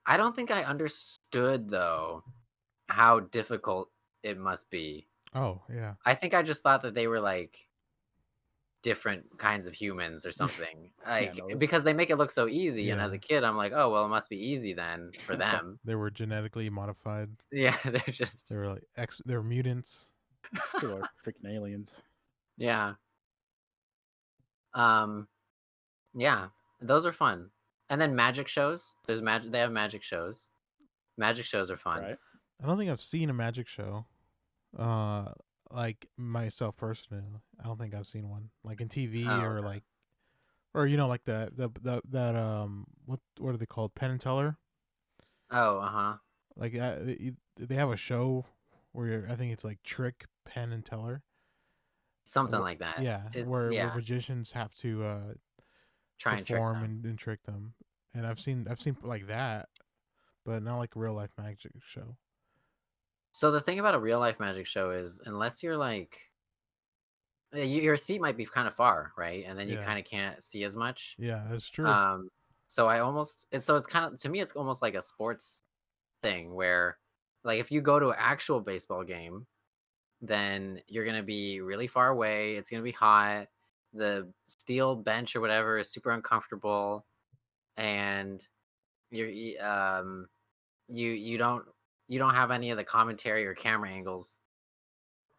I 0.05 0.17
don't 0.17 0.35
think 0.35 0.51
I 0.51 0.65
understood 0.65 1.69
though 1.69 2.23
how 2.89 3.21
difficult 3.21 3.91
it 4.23 4.39
must 4.39 4.71
be. 4.71 5.07
Oh 5.35 5.61
yeah, 5.73 5.95
I 6.05 6.15
think 6.15 6.35
I 6.35 6.43
just 6.43 6.63
thought 6.63 6.83
that 6.83 6.95
they 6.95 7.07
were 7.07 7.21
like 7.21 7.69
different 8.83 9.27
kinds 9.39 9.67
of 9.67 9.75
humans 9.75 10.25
or 10.25 10.33
something. 10.33 10.91
Like 11.07 11.37
no, 11.37 11.57
because 11.57 11.85
they 11.85 11.95
make 11.95 12.11
it 12.11 12.17
look 12.17 12.31
so 12.31 12.49
easy 12.49 12.91
and 12.91 13.01
as 13.01 13.13
a 13.15 13.19
kid 13.19 13.43
I'm 13.43 13.57
like, 13.57 13.73
"Oh, 13.75 13.91
well, 13.91 14.05
it 14.05 14.09
must 14.09 14.29
be 14.29 14.37
easy 14.37 14.75
then 14.75 15.11
for 15.27 15.37
them." 15.37 15.79
they 15.85 15.95
were 15.95 16.11
genetically 16.11 16.69
modified. 16.69 17.31
yeah, 17.51 17.77
they're 17.85 18.03
just 18.09 18.47
They 18.51 18.59
were 18.59 18.69
like 18.69 18.85
ex. 18.99 19.23
They 19.25 19.35
were 19.35 19.43
mutants. 19.43 20.11
These 20.53 20.63
people 20.81 20.97
are 20.97 21.11
freaking 21.25 21.51
aliens. 21.51 21.95
Yeah. 22.59 22.95
Um 24.75 25.29
yeah, 26.15 26.49
those 26.83 27.07
are 27.07 27.13
fun. 27.13 27.49
And 27.89 27.99
then 27.99 28.15
magic 28.15 28.49
shows. 28.49 28.95
There's 29.07 29.23
magic 29.23 29.51
they 29.51 29.61
have 29.61 29.73
magic 29.73 30.03
shows. 30.03 30.49
Magic 31.17 31.47
shows 31.47 31.71
are 31.71 31.79
fun. 31.79 32.03
Right? 32.03 32.19
I 32.63 32.67
don't 32.67 32.79
think 32.79 32.91
I've 32.91 33.01
seen 33.01 33.31
a 33.31 33.35
magic 33.35 33.69
show. 33.69 34.07
Uh, 34.77 35.33
like 35.71 36.07
myself 36.17 36.77
personally, 36.77 37.23
I 37.63 37.65
don't 37.67 37.79
think 37.79 37.95
I've 37.95 38.07
seen 38.07 38.29
one 38.29 38.51
like 38.65 38.81
in 38.81 38.89
TV 38.89 39.25
Oh, 39.29 39.41
or 39.43 39.59
okay. 39.59 39.67
like, 39.67 39.83
or 40.75 40.87
you 40.87 40.97
know, 40.97 41.07
like 41.09 41.25
the 41.25 41.51
the 41.55 41.69
the 41.81 42.03
that 42.11 42.35
um 42.37 42.87
what 43.05 43.21
what 43.39 43.55
are 43.55 43.59
they 43.59 43.67
called? 43.67 43.95
Penn 43.95 44.11
and 44.11 44.21
Teller. 44.21 44.57
Oh, 45.51 45.79
uh-huh. 45.79 46.15
Like 46.57 46.75
uh, 46.77 46.97
they 47.01 47.33
they 47.57 47.75
have 47.77 47.91
a 47.91 47.97
show 47.97 48.45
where 48.93 49.27
I 49.31 49.35
think 49.37 49.53
it's 49.53 49.65
like 49.65 49.83
Trick, 49.83 50.27
Penn 50.45 50.73
and 50.73 50.85
Teller. 50.85 51.23
Something 52.25 52.59
Wh- 52.61 52.65
like 52.65 52.79
that. 52.81 53.01
Yeah, 53.03 53.23
It's- 53.33 53.47
where, 53.47 53.73
yeah. 53.73 53.87
where 53.87 53.95
magicians 53.97 54.53
have 54.53 54.75
to 54.77 55.05
uh, 55.05 55.21
Try 56.19 56.37
and 56.37 56.47
trick 56.47 56.59
them. 56.61 56.83
and, 56.85 57.05
and 57.07 57.19
trick 57.19 57.43
them. 57.45 57.75
And 58.13 58.27
I've 58.27 58.41
seen 58.41 58.67
I've 58.69 58.81
seen 58.81 58.97
like 59.03 59.29
that, 59.29 59.69
but 60.45 60.63
not 60.63 60.79
like 60.79 60.97
a 60.97 60.99
real 60.99 61.15
life 61.15 61.31
magic 61.39 61.73
show. 61.87 62.17
So 63.33 63.51
the 63.51 63.61
thing 63.61 63.79
about 63.79 63.95
a 63.95 63.99
real 63.99 64.19
life 64.21 64.39
magic 64.41 64.67
show 64.67 64.91
is 64.91 65.19
unless 65.25 65.63
you're 65.63 65.77
like 65.79 66.33
uh, 67.55 67.59
your 67.61 67.97
seat 67.97 68.21
might 68.21 68.37
be 68.37 68.45
kind 68.45 68.69
of 68.69 68.75
far, 68.75 69.13
right? 69.17 69.45
And 69.47 69.59
then 69.59 69.69
you 69.69 69.79
Yeah. 69.79 69.79
kind 69.79 69.99
of 69.99 70.05
can't 70.05 70.43
see 70.43 70.65
as 70.65 70.77
much. 70.77 71.19
Yeah, 71.19 71.47
that's 71.51 71.69
true. 71.69 72.01
Um, 72.03 72.31
so 72.69 72.89
I 72.89 73.01
almost 73.01 73.47
it's 73.53 73.67
so 73.67 73.77
it's 73.77 73.87
kind 73.87 74.13
of 74.15 74.21
to 74.21 74.29
me 74.31 74.41
it's 74.41 74.53
almost 74.53 74.83
like 74.83 74.95
a 74.95 75.03
sports 75.03 75.65
thing 76.23 76.55
where 76.55 76.99
like 77.45 77.61
if 77.61 77.73
you 77.73 77.83
go 77.83 78.01
to 78.01 78.11
an 78.11 78.17
actual 78.19 78.61
baseball 78.61 79.05
game, 79.05 79.47
then 80.23 80.83
you're 80.89 81.07
gonna 81.07 81.23
be 81.25 81.61
really 81.63 81.89
far 81.89 82.09
away. 82.11 82.57
It's 82.57 82.71
gonna 82.71 82.83
be 82.85 82.93
hot. 82.93 83.49
The 83.95 84.33
steel 84.49 84.97
bench 84.97 85.37
or 85.37 85.41
whatever 85.43 85.79
is 85.79 85.91
super 85.93 86.13
uncomfortable, 86.13 87.07
and 87.77 88.47
you're 89.11 89.63
um 89.65 90.29
you 90.89 91.11
you 91.13 91.39
don't 91.39 91.67
you 92.09 92.19
don't 92.19 92.35
have 92.35 92.51
any 92.51 92.71
of 92.71 92.77
the 92.77 92.85
commentary 92.85 93.47
or 93.47 93.55
camera 93.55 93.91
angles 93.91 94.39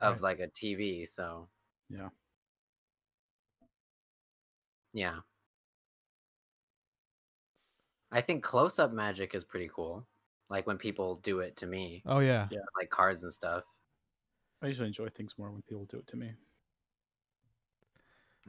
of 0.01 0.15
Right. 0.15 0.21
like 0.21 0.39
a 0.39 0.47
TV. 0.47 1.05
So 1.07 1.49
Yeah. 1.89 2.09
yeah. 4.93 5.19
I 8.11 8.21
think 8.21 8.43
close 8.43 8.79
up 8.79 8.91
magic 8.91 9.35
is 9.35 9.43
pretty 9.43 9.69
cool. 9.73 10.07
Like 10.49 10.65
when 10.65 10.77
people 10.77 11.15
do 11.17 11.39
it 11.41 11.55
to 11.57 11.67
me, 11.67 12.01
oh 12.07 12.19
yeah. 12.19 12.47
yeah. 12.51 12.59
like 12.77 12.89
cards 12.89 13.23
and 13.23 13.31
stuff. 13.31 13.63
I 14.61 14.67
usually 14.67 14.87
enjoy 14.87 15.09
things 15.09 15.35
more 15.37 15.51
when 15.51 15.61
people 15.61 15.85
do 15.85 15.97
it 15.99 16.07
to 16.07 16.17
me. 16.17 16.33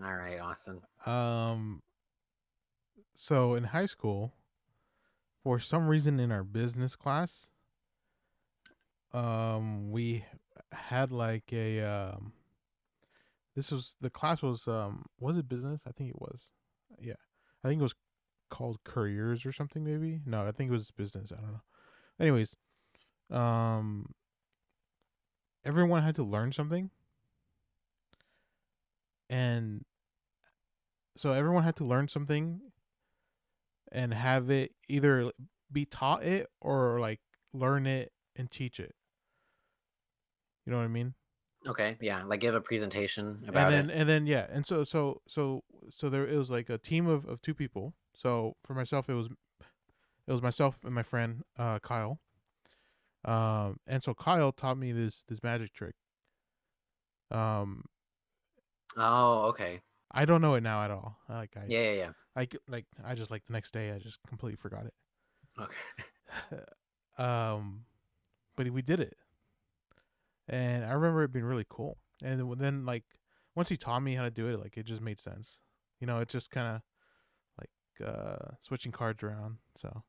All 0.02 0.14
right, 0.14 0.38
Austin. 0.40 0.80
Um. 1.04 1.82
So 3.12 3.54
in 3.54 3.64
high 3.64 3.86
school, 3.86 4.32
for 5.42 5.58
some 5.58 5.86
reason 5.88 6.18
in 6.20 6.32
our 6.32 6.42
business 6.44 6.96
class, 6.96 7.49
um, 9.12 9.90
we 9.90 10.24
had 10.72 11.12
like 11.12 11.52
a 11.52 11.80
um. 11.82 12.32
This 13.54 13.70
was 13.72 13.96
the 14.00 14.10
class 14.10 14.42
was 14.42 14.66
um 14.68 15.06
was 15.18 15.36
it 15.36 15.48
business? 15.48 15.82
I 15.86 15.92
think 15.92 16.10
it 16.10 16.20
was. 16.20 16.50
Yeah, 16.98 17.14
I 17.64 17.68
think 17.68 17.80
it 17.80 17.82
was 17.82 17.94
called 18.50 18.82
careers 18.84 19.46
or 19.46 19.52
something 19.52 19.84
maybe. 19.84 20.20
No, 20.26 20.46
I 20.46 20.52
think 20.52 20.70
it 20.70 20.72
was 20.72 20.90
business. 20.90 21.32
I 21.32 21.40
don't 21.40 21.52
know. 21.52 21.62
Anyways, 22.20 22.56
um, 23.30 24.14
everyone 25.64 26.02
had 26.02 26.14
to 26.16 26.22
learn 26.22 26.52
something, 26.52 26.90
and 29.28 29.84
so 31.16 31.32
everyone 31.32 31.64
had 31.64 31.76
to 31.76 31.84
learn 31.84 32.08
something 32.08 32.60
and 33.92 34.14
have 34.14 34.50
it 34.50 34.72
either 34.88 35.30
be 35.72 35.84
taught 35.84 36.22
it 36.22 36.48
or 36.60 36.98
like 37.00 37.20
learn 37.52 37.86
it 37.86 38.12
and 38.36 38.50
teach 38.50 38.80
it. 38.80 38.94
You 40.64 40.72
know 40.72 40.78
what 40.78 40.84
I 40.84 40.88
mean? 40.88 41.14
Okay, 41.66 41.98
yeah, 42.00 42.22
like 42.24 42.40
give 42.40 42.54
a 42.54 42.60
presentation 42.60 43.44
about 43.46 43.72
and 43.72 43.90
then 43.90 43.90
it. 43.90 44.00
and 44.00 44.08
then 44.08 44.26
yeah, 44.26 44.46
and 44.50 44.64
so 44.64 44.82
so 44.82 45.20
so 45.28 45.62
so 45.90 46.08
there 46.08 46.26
it 46.26 46.36
was 46.36 46.50
like 46.50 46.70
a 46.70 46.78
team 46.78 47.06
of, 47.06 47.26
of 47.26 47.42
two 47.42 47.54
people. 47.54 47.94
So 48.14 48.56
for 48.64 48.74
myself 48.74 49.08
it 49.08 49.14
was 49.14 49.26
it 49.26 50.32
was 50.32 50.42
myself 50.42 50.78
and 50.84 50.94
my 50.94 51.02
friend 51.02 51.42
uh 51.58 51.78
Kyle. 51.80 52.20
Um 53.24 53.76
and 53.86 54.02
so 54.02 54.14
Kyle 54.14 54.52
taught 54.52 54.78
me 54.78 54.92
this 54.92 55.24
this 55.28 55.42
magic 55.42 55.74
trick. 55.74 55.94
Um 57.30 57.84
Oh, 58.96 59.42
okay. 59.48 59.80
I 60.12 60.24
don't 60.24 60.40
know 60.40 60.54
it 60.54 60.62
now 60.62 60.82
at 60.82 60.90
all. 60.90 61.18
Like 61.28 61.56
I 61.56 61.64
Yeah, 61.68 61.82
yeah, 61.82 61.92
yeah. 61.92 62.10
I 62.36 62.48
like 62.68 62.86
I 63.04 63.14
just 63.14 63.30
like 63.30 63.44
the 63.46 63.52
next 63.52 63.72
day 63.72 63.92
I 63.92 63.98
just 63.98 64.18
completely 64.26 64.56
forgot 64.56 64.86
it. 64.86 64.94
Okay. 65.58 66.62
um, 67.18 67.84
but 68.56 68.68
we 68.70 68.82
did 68.82 69.00
it, 69.00 69.16
and 70.50 70.84
I 70.84 70.92
remember 70.92 71.22
it 71.24 71.32
being 71.32 71.46
really 71.46 71.66
cool. 71.70 71.98
And 72.22 72.38
then- 72.60 72.84
like 72.86 73.04
once 73.56 73.68
he 73.70 73.76
taught 73.78 74.00
me 74.00 74.14
how 74.14 74.24
to 74.24 74.30
do 74.30 74.48
it, 74.48 74.60
like 74.60 74.76
it 74.76 74.84
just 74.86 75.00
made 75.00 75.18
sense. 75.20 75.60
You 76.00 76.06
know, 76.06 76.20
it 76.20 76.28
just 76.28 76.50
kind 76.50 76.66
of 76.76 76.82
like 77.58 78.08
uh 78.08 78.54
switching 78.60 78.92
cards 78.92 79.22
around. 79.22 79.58
So 79.76 80.04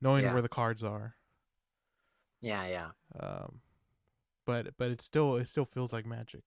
knowing 0.00 0.24
Yeah. 0.24 0.32
where 0.34 0.42
the 0.42 0.48
cards 0.48 0.82
are. 0.84 1.16
Yeah, 2.40 2.66
yeah. 2.66 2.90
Um, 3.18 3.60
but 4.46 4.76
but 4.78 4.90
it 4.92 5.02
still 5.02 5.36
it 5.36 5.48
still 5.48 5.64
feels 5.66 5.92
like 5.92 6.06
magic. 6.06 6.44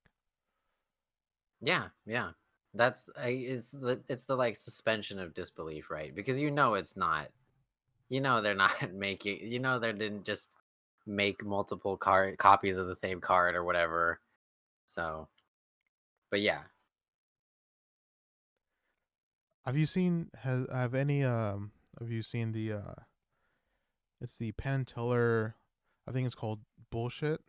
Yeah, 1.62 1.90
yeah. 2.06 2.32
That's 2.74 3.10
I 3.18 3.30
it's 3.30 3.72
the 3.72 4.04
it's 4.10 4.26
the 4.26 4.36
like 4.36 4.56
suspension 4.56 5.20
of 5.20 5.34
disbelief, 5.34 5.90
right? 5.90 6.14
Because 6.14 6.40
you 6.40 6.52
know 6.52 6.76
it's 6.76 6.96
not 6.96 7.30
you 8.10 8.22
know 8.22 8.42
they're 8.42 8.56
not 8.56 8.94
making 8.94 9.40
you 9.42 9.60
know 9.60 9.80
they 9.80 9.94
didn't 9.94 10.26
just 10.26 10.50
make 11.08 11.44
multiple 11.44 11.98
card 11.98 12.38
copies 12.38 12.78
of 12.78 12.88
the 12.88 12.96
same 12.96 13.22
card 13.22 13.56
or 13.56 13.64
whatever. 13.64 14.20
So 14.86 15.28
but 16.30 16.42
yeah. 16.42 16.62
Have 19.66 19.78
you 19.78 19.86
seen 19.86 20.30
has 20.36 20.68
have 20.72 20.94
any 20.94 21.24
um 21.24 21.72
have 22.00 22.12
you 22.12 22.22
seen 22.22 22.52
the 22.52 22.74
uh 22.74 22.94
it's 24.22 24.38
the 24.38 24.52
Penn 24.54 24.74
and 24.74 24.88
Teller 24.88 25.56
I 26.08 26.12
think 26.12 26.26
it's 26.26 26.36
called 26.36 26.60
Bullshit. 26.90 27.42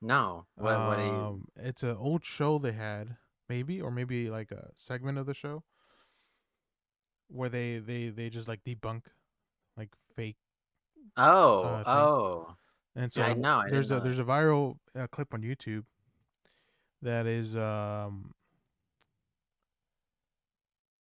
No. 0.00 0.46
What 0.56 0.78
what 0.86 0.96
do 0.96 1.02
you 1.02 1.08
um 1.08 1.48
it's 1.56 1.82
an 1.82 1.96
old 1.96 2.24
show 2.24 2.58
they 2.58 2.72
had, 2.72 3.16
maybe, 3.48 3.80
or 3.80 3.90
maybe 3.90 4.30
like 4.30 4.50
a 4.50 4.70
segment 4.76 5.18
of 5.18 5.26
the 5.26 5.34
show 5.34 5.64
where 7.28 7.48
they 7.48 7.78
they 7.78 8.08
they 8.08 8.30
just 8.30 8.48
like 8.48 8.64
debunk 8.64 9.02
like 9.76 9.90
fake 10.16 10.36
Oh, 11.16 11.80
uh, 11.84 11.84
oh. 11.84 12.56
and 12.96 13.12
so 13.12 13.22
Yeah, 13.22 13.26
I 13.26 13.34
know, 13.34 13.58
I 13.58 13.70
there's 13.70 13.90
a 13.90 14.00
that. 14.00 14.02
there's 14.02 14.18
a 14.18 14.24
viral 14.24 14.78
uh, 14.94 15.06
clip 15.08 15.34
on 15.34 15.42
YouTube 15.42 15.86
that 17.02 17.26
is 17.26 17.54
um 17.56 18.34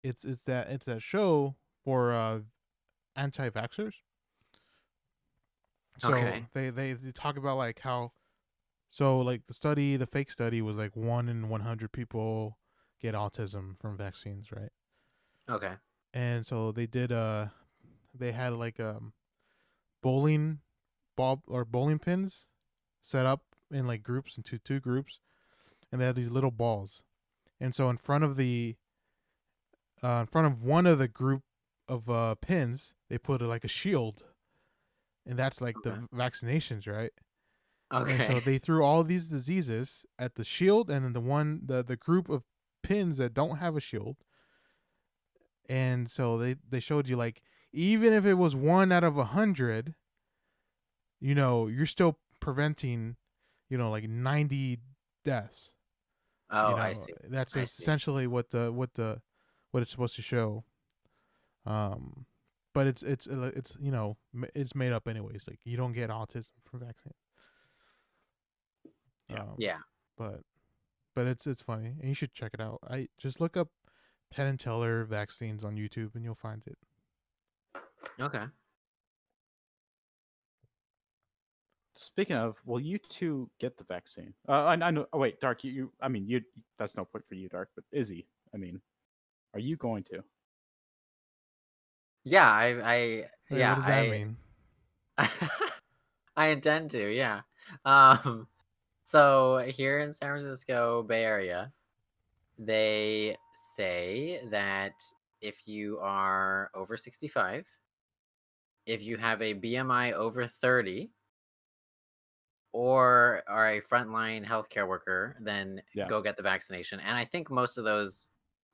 it's 0.04 0.24
it's 0.26 0.44
that 0.44 0.70
it's 0.70 0.86
that 0.86 1.02
show 1.02 1.56
for 1.84 2.12
uh 2.14 2.42
anti-vaxxers. 3.16 3.96
So 6.00 6.14
Okay. 6.14 6.46
they, 6.54 6.70
they 6.70 6.94
they 6.94 7.12
talk 7.12 7.38
about 7.38 7.58
like 7.58 7.80
how 7.80 8.14
so 8.90 9.20
like 9.20 9.46
the 9.46 9.54
study 9.54 9.98
the 9.98 10.08
fake 10.08 10.32
study 10.32 10.62
was 10.62 10.78
like 10.78 10.96
one 10.96 11.30
in 11.30 11.50
100 11.50 11.92
people 11.94 12.60
get 13.02 13.16
autism 13.16 13.78
from 13.80 13.98
vaccines, 13.98 14.52
right? 14.52 14.72
Okay. 15.50 15.78
and 16.14 16.46
so 16.46 16.72
they 16.72 16.88
did 16.88 17.12
uh 17.12 17.48
they 18.14 18.32
had 18.32 18.54
like 18.54 18.80
um 18.80 19.14
bowling 20.08 20.60
ball 21.18 21.42
or 21.48 21.66
bowling 21.66 22.00
pins 22.00 22.48
set 23.02 23.26
up 23.26 23.42
in 23.72 23.86
like 23.86 24.04
groups 24.04 24.38
into 24.38 24.58
two 24.58 24.80
groups 24.80 25.20
and 25.92 26.00
they 26.00 26.06
had 26.06 26.16
these 26.16 26.32
little 26.32 26.52
balls 26.52 27.04
and 27.60 27.76
so 27.76 27.90
in 27.90 27.98
front 27.98 28.24
of 28.24 28.36
the 28.38 28.76
uh 30.04 30.20
in 30.22 30.28
front 30.28 30.48
of 30.48 30.64
one 30.64 30.86
of 30.86 30.98
the 30.98 31.08
group 31.08 31.42
of 31.88 32.10
uh 32.10 32.36
pins 32.36 32.94
they 33.10 33.18
put 33.18 33.42
like 33.42 33.64
a 33.64 33.68
shield 33.68 34.24
and 35.26 35.38
that's 35.38 35.60
like 35.62 35.76
Okay. 35.78 35.90
the 35.90 36.16
vaccinations 36.16 36.88
right 36.88 37.12
Okay. 37.94 38.12
and 38.14 38.24
so 38.24 38.40
they 38.40 38.58
threw 38.58 38.84
all 38.84 39.04
these 39.04 39.28
diseases 39.28 40.06
at 40.20 40.36
the 40.36 40.44
shield 40.44 40.90
and 40.90 41.04
then 41.04 41.14
the 41.14 41.20
one 41.22 41.62
the 41.66 41.84
the 41.84 41.96
group 41.96 42.30
of 42.30 42.44
pins 42.84 43.18
that 43.18 43.34
don't 43.34 43.58
have 43.58 43.76
a 43.76 43.80
shield. 43.80 44.18
And 45.70 46.10
so 46.10 46.38
they 46.38 46.56
they 46.70 46.80
showed 46.80 47.08
you 47.08 47.16
like 47.18 47.42
even 47.74 48.14
if 48.14 48.26
it 48.26 48.36
was 48.36 48.56
one 48.56 48.92
out 48.92 49.04
of 49.04 49.18
a 49.18 49.26
hundred, 49.26 49.96
you 51.20 51.36
know, 51.36 51.68
you're 51.68 51.86
still 51.86 52.18
preventing, 52.40 53.16
you 53.70 53.78
know, 53.78 53.90
like 53.90 54.08
ninety 54.08 54.80
deaths. 55.26 55.72
oh, 56.50 56.70
you 56.72 56.76
know, 56.76 56.82
I 56.82 56.94
see. 56.94 57.14
That's 57.30 57.56
I 57.58 57.62
es- 57.62 57.74
see. 57.74 57.84
essentially 57.84 58.28
what 58.28 58.50
the 58.52 58.72
what 58.72 58.94
the 58.94 59.22
what 59.72 59.84
it's 59.84 59.92
supposed 59.92 60.16
to 60.16 60.22
show. 60.22 60.64
Um, 61.66 62.26
but 62.74 62.88
it's 62.88 63.04
it's 63.04 63.28
uh, 63.28 63.52
it's 63.56 63.76
you 63.82 63.92
know 63.92 64.18
m- 64.34 64.50
it's 64.56 64.76
made 64.76 64.92
up 64.94 65.08
anyways. 65.08 65.46
Like 65.50 65.60
you 65.66 65.76
don't 65.78 65.94
get 65.94 66.10
autism 66.10 66.52
from 66.62 66.80
vaccine. 66.80 67.14
Yeah. 69.30 69.42
Um, 69.42 69.56
Yeah. 69.58 69.80
but 70.18 70.42
but 71.16 71.28
it's 71.28 71.46
it's 71.48 71.62
funny 71.62 71.96
and 72.00 72.08
you 72.08 72.14
should 72.14 72.34
check 72.34 72.52
it 72.54 72.62
out. 72.62 72.80
I 72.90 73.08
just 73.18 73.42
look 73.42 73.58
up 73.58 73.70
Penn 74.32 74.48
and 74.48 74.60
Teller 74.60 75.04
vaccines 75.04 75.66
on 75.66 75.76
YouTube 75.76 76.16
and 76.16 76.24
you'll 76.24 76.36
find 76.36 76.64
it. 76.68 76.78
Okay. 78.20 78.44
Speaking 81.94 82.36
of, 82.36 82.56
will 82.66 82.80
you 82.80 83.00
two 83.10 83.50
get 83.60 83.78
the 83.78 83.84
vaccine? 83.84 84.34
Uh, 84.48 84.66
I, 84.66 84.74
I 84.74 84.92
know. 84.92 85.08
Oh 85.14 85.20
wait, 85.20 85.40
Dark. 85.40 85.64
You, 85.64 85.72
you. 85.72 85.92
I 86.02 86.08
mean, 86.08 86.28
you. 86.28 86.42
That's 86.78 86.96
no 86.96 87.06
point 87.06 87.26
for 87.28 87.36
you, 87.36 87.50
Dark. 87.50 87.70
But 87.76 87.86
Izzy, 87.92 88.28
I 88.54 88.58
mean, 88.58 88.80
are 89.54 89.60
you 89.60 89.78
going 89.78 90.04
to? 90.06 90.24
Yeah, 92.24 92.50
I 92.50 92.66
I 92.68 93.26
Wait, 93.50 93.60
yeah, 93.60 93.70
what 93.70 93.76
does 93.76 93.86
that 93.86 94.00
I, 94.00 94.10
mean? 94.10 94.38
I 96.38 96.48
intend 96.50 96.92
to, 96.92 97.10
yeah. 97.12 97.42
Um, 97.86 98.48
so 99.04 99.66
here 99.68 100.00
in 100.00 100.14
San 100.14 100.30
Francisco 100.30 101.04
Bay 101.04 101.24
Area, 101.24 101.72
they 102.60 103.38
say 103.76 104.42
that 104.52 104.94
if 105.42 105.68
you 105.68 106.00
are 106.00 106.70
over 106.74 106.98
65, 106.98 107.66
if 108.88 109.04
you 109.04 109.18
have 109.18 109.42
a 109.44 109.54
BMI 109.54 110.14
over 110.14 110.48
30, 110.48 111.14
or 112.74 113.44
are 113.48 113.70
a 113.74 113.82
frontline 113.82 114.46
healthcare 114.46 114.88
worker, 114.88 115.38
then 115.40 115.82
Yeah. 115.94 116.10
go 116.10 116.22
get 116.22 116.38
the 116.38 116.44
vaccination. 116.44 117.00
And 117.00 117.18
I 117.18 117.26
think 117.26 117.50
most 117.50 117.78
of 117.78 117.86
those, 117.86 118.32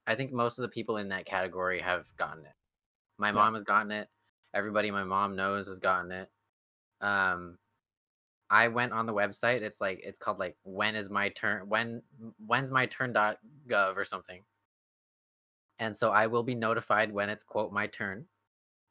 I 0.08 0.16
think 0.16 0.32
most 0.32 0.58
of 0.58 0.64
the 0.64 0.70
people 0.70 0.98
in 0.98 1.10
that 1.10 1.26
category 1.26 1.80
have 1.80 2.16
gotten 2.18 2.46
it. 2.46 2.54
My 3.18 3.32
Yeah. 3.32 3.48
mom 3.48 3.56
has 3.56 3.64
gotten 3.66 3.92
it. 3.92 4.10
Everybody 4.54 4.92
my 4.92 5.04
mom 5.06 5.36
knows 5.36 5.68
has 5.68 5.80
gotten 5.80 6.12
it. 6.12 6.32
Um, 7.02 7.60
I 8.50 8.70
went 8.70 8.94
on 8.94 9.08
the 9.08 9.14
website. 9.14 9.62
It's 9.62 9.82
like 9.82 10.02
it's 10.04 10.20
called 10.20 10.40
like 10.40 10.58
when 10.64 10.96
is 10.96 11.10
my 11.10 11.30
turn 11.30 11.70
when 11.70 12.04
when's 12.38 12.72
my 12.72 12.86
turn 12.88 13.14
dot 13.14 13.40
gov 13.68 13.98
or 13.98 14.06
something. 14.06 14.46
And 15.78 15.96
so 15.96 16.10
I 16.12 16.26
will 16.28 16.42
be 16.44 16.56
notified 16.56 17.12
when 17.12 17.30
it's 17.30 17.44
quote 17.44 17.72
my 17.72 17.86
turn. 17.88 18.28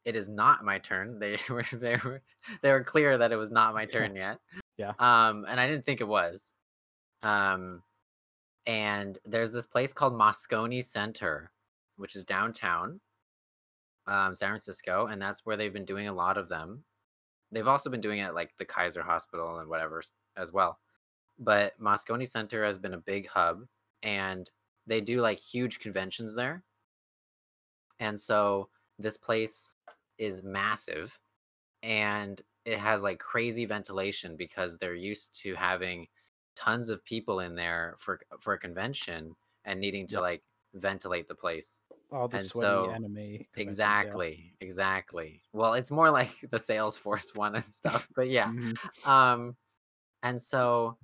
It 0.05 0.17
is 0.17 0.29
not 0.29 0.65
my 0.65 0.79
turn. 0.79 1.19
They 1.19 1.38
were 1.51 1.65
they 1.73 1.97
were 2.05 2.23
they 2.62 2.71
were 2.71 2.85
clear 2.85 3.19
that 3.19 3.33
it 3.33 3.37
was 3.37 3.51
not 3.51 3.75
my 3.75 3.85
turn 3.85 4.17
yet. 4.17 4.38
Yeah. 4.77 4.93
Um, 4.99 5.45
and 5.49 5.61
I 5.61 5.69
didn't 5.69 5.87
think 5.87 6.01
it 6.01 6.09
was. 6.09 6.55
Um, 7.23 7.83
and 8.67 9.19
there's 9.25 9.53
this 9.53 9.67
place 9.67 9.93
called 9.93 10.15
Moscone 10.15 10.83
Center, 10.85 11.51
which 11.97 12.17
is 12.17 12.25
downtown, 12.25 13.01
um, 14.07 14.35
San 14.35 14.51
Francisco, 14.51 15.07
and 15.07 15.21
that's 15.21 15.45
where 15.45 15.57
they've 15.57 15.73
been 15.73 15.85
doing 15.85 16.09
a 16.09 16.12
lot 16.12 16.37
of 16.38 16.49
them. 16.49 16.85
They've 17.51 17.69
also 17.69 17.91
been 17.91 18.01
doing 18.01 18.21
it 18.21 18.25
at 18.25 18.35
like 18.35 18.57
the 18.59 18.65
Kaiser 18.65 19.03
Hospital 19.03 19.59
and 19.59 19.69
whatever 19.69 20.03
as 20.37 20.53
well. 20.53 20.79
But 21.38 21.79
Moscone 21.81 22.29
Center 22.29 22.65
has 22.65 22.79
been 22.79 22.95
a 22.95 22.99
big 22.99 23.29
hub, 23.29 23.62
and 24.03 24.51
they 24.87 25.01
do 25.01 25.21
like 25.21 25.38
huge 25.38 25.81
conventions 25.81 26.35
there. 26.35 26.62
And 28.01 28.21
so 28.21 28.69
this 28.99 29.17
place 29.17 29.75
is 30.23 30.43
massive 30.43 31.19
and 31.83 32.41
it 32.65 32.79
has 32.79 33.03
like 33.03 33.19
crazy 33.19 33.65
ventilation 33.65 34.37
because 34.37 34.79
they're 34.79 34.95
used 34.95 35.35
to 35.43 35.55
having 35.55 36.07
tons 36.55 36.89
of 36.91 37.05
people 37.05 37.41
in 37.41 37.55
there 37.55 37.97
for 37.99 38.21
for 38.41 38.53
a 38.55 38.59
convention 38.59 39.35
and 39.65 39.81
needing 39.81 40.07
to 40.07 40.15
Yep. 40.15 40.23
like 40.23 40.43
ventilate 40.75 41.29
the 41.29 41.35
place. 41.35 41.81
All 42.13 42.29
the 42.29 42.39
And 42.39 42.47
sweaty 42.47 42.67
so- 42.67 42.91
anime. 42.91 43.15
conventions, 43.15 43.47
yeah. 43.57 43.63
Exactly, 43.63 44.55
exactly. 44.61 45.43
Well, 45.53 45.75
it's 45.75 45.91
more 45.91 46.11
like 46.11 46.35
the 46.51 46.59
Salesforce 46.59 47.35
one 47.37 47.55
and 47.57 47.69
stuff, 47.71 48.09
but 48.15 48.29
yeah. 48.29 48.49
Mhm. 48.53 49.07
Um, 49.07 49.57
and 50.23 50.41
so 50.41 50.99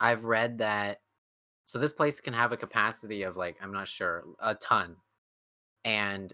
I've 0.00 0.24
read 0.24 0.58
that 0.58 1.00
so 1.64 1.78
this 1.78 1.92
place 1.92 2.20
can 2.20 2.34
have 2.34 2.50
a 2.52 2.56
capacity 2.56 3.22
of 3.24 3.36
like 3.36 3.56
I'm 3.62 3.72
not 3.72 3.88
sure 3.88 4.24
a 4.40 4.54
ton, 4.54 4.96
and 5.84 6.32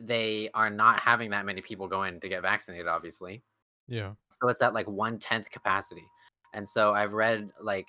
they 0.00 0.50
are 0.54 0.70
not 0.70 1.00
having 1.00 1.30
that 1.30 1.46
many 1.46 1.60
people 1.60 1.88
go 1.88 2.04
in 2.04 2.20
to 2.20 2.28
get 2.28 2.42
vaccinated, 2.42 2.86
obviously. 2.88 3.42
Yeah. 3.88 4.14
So 4.40 4.48
it's 4.48 4.62
at 4.62 4.74
like 4.74 4.88
one 4.88 5.18
tenth 5.18 5.50
capacity, 5.50 6.06
and 6.54 6.68
so 6.68 6.92
I've 6.94 7.12
read 7.12 7.50
like 7.60 7.88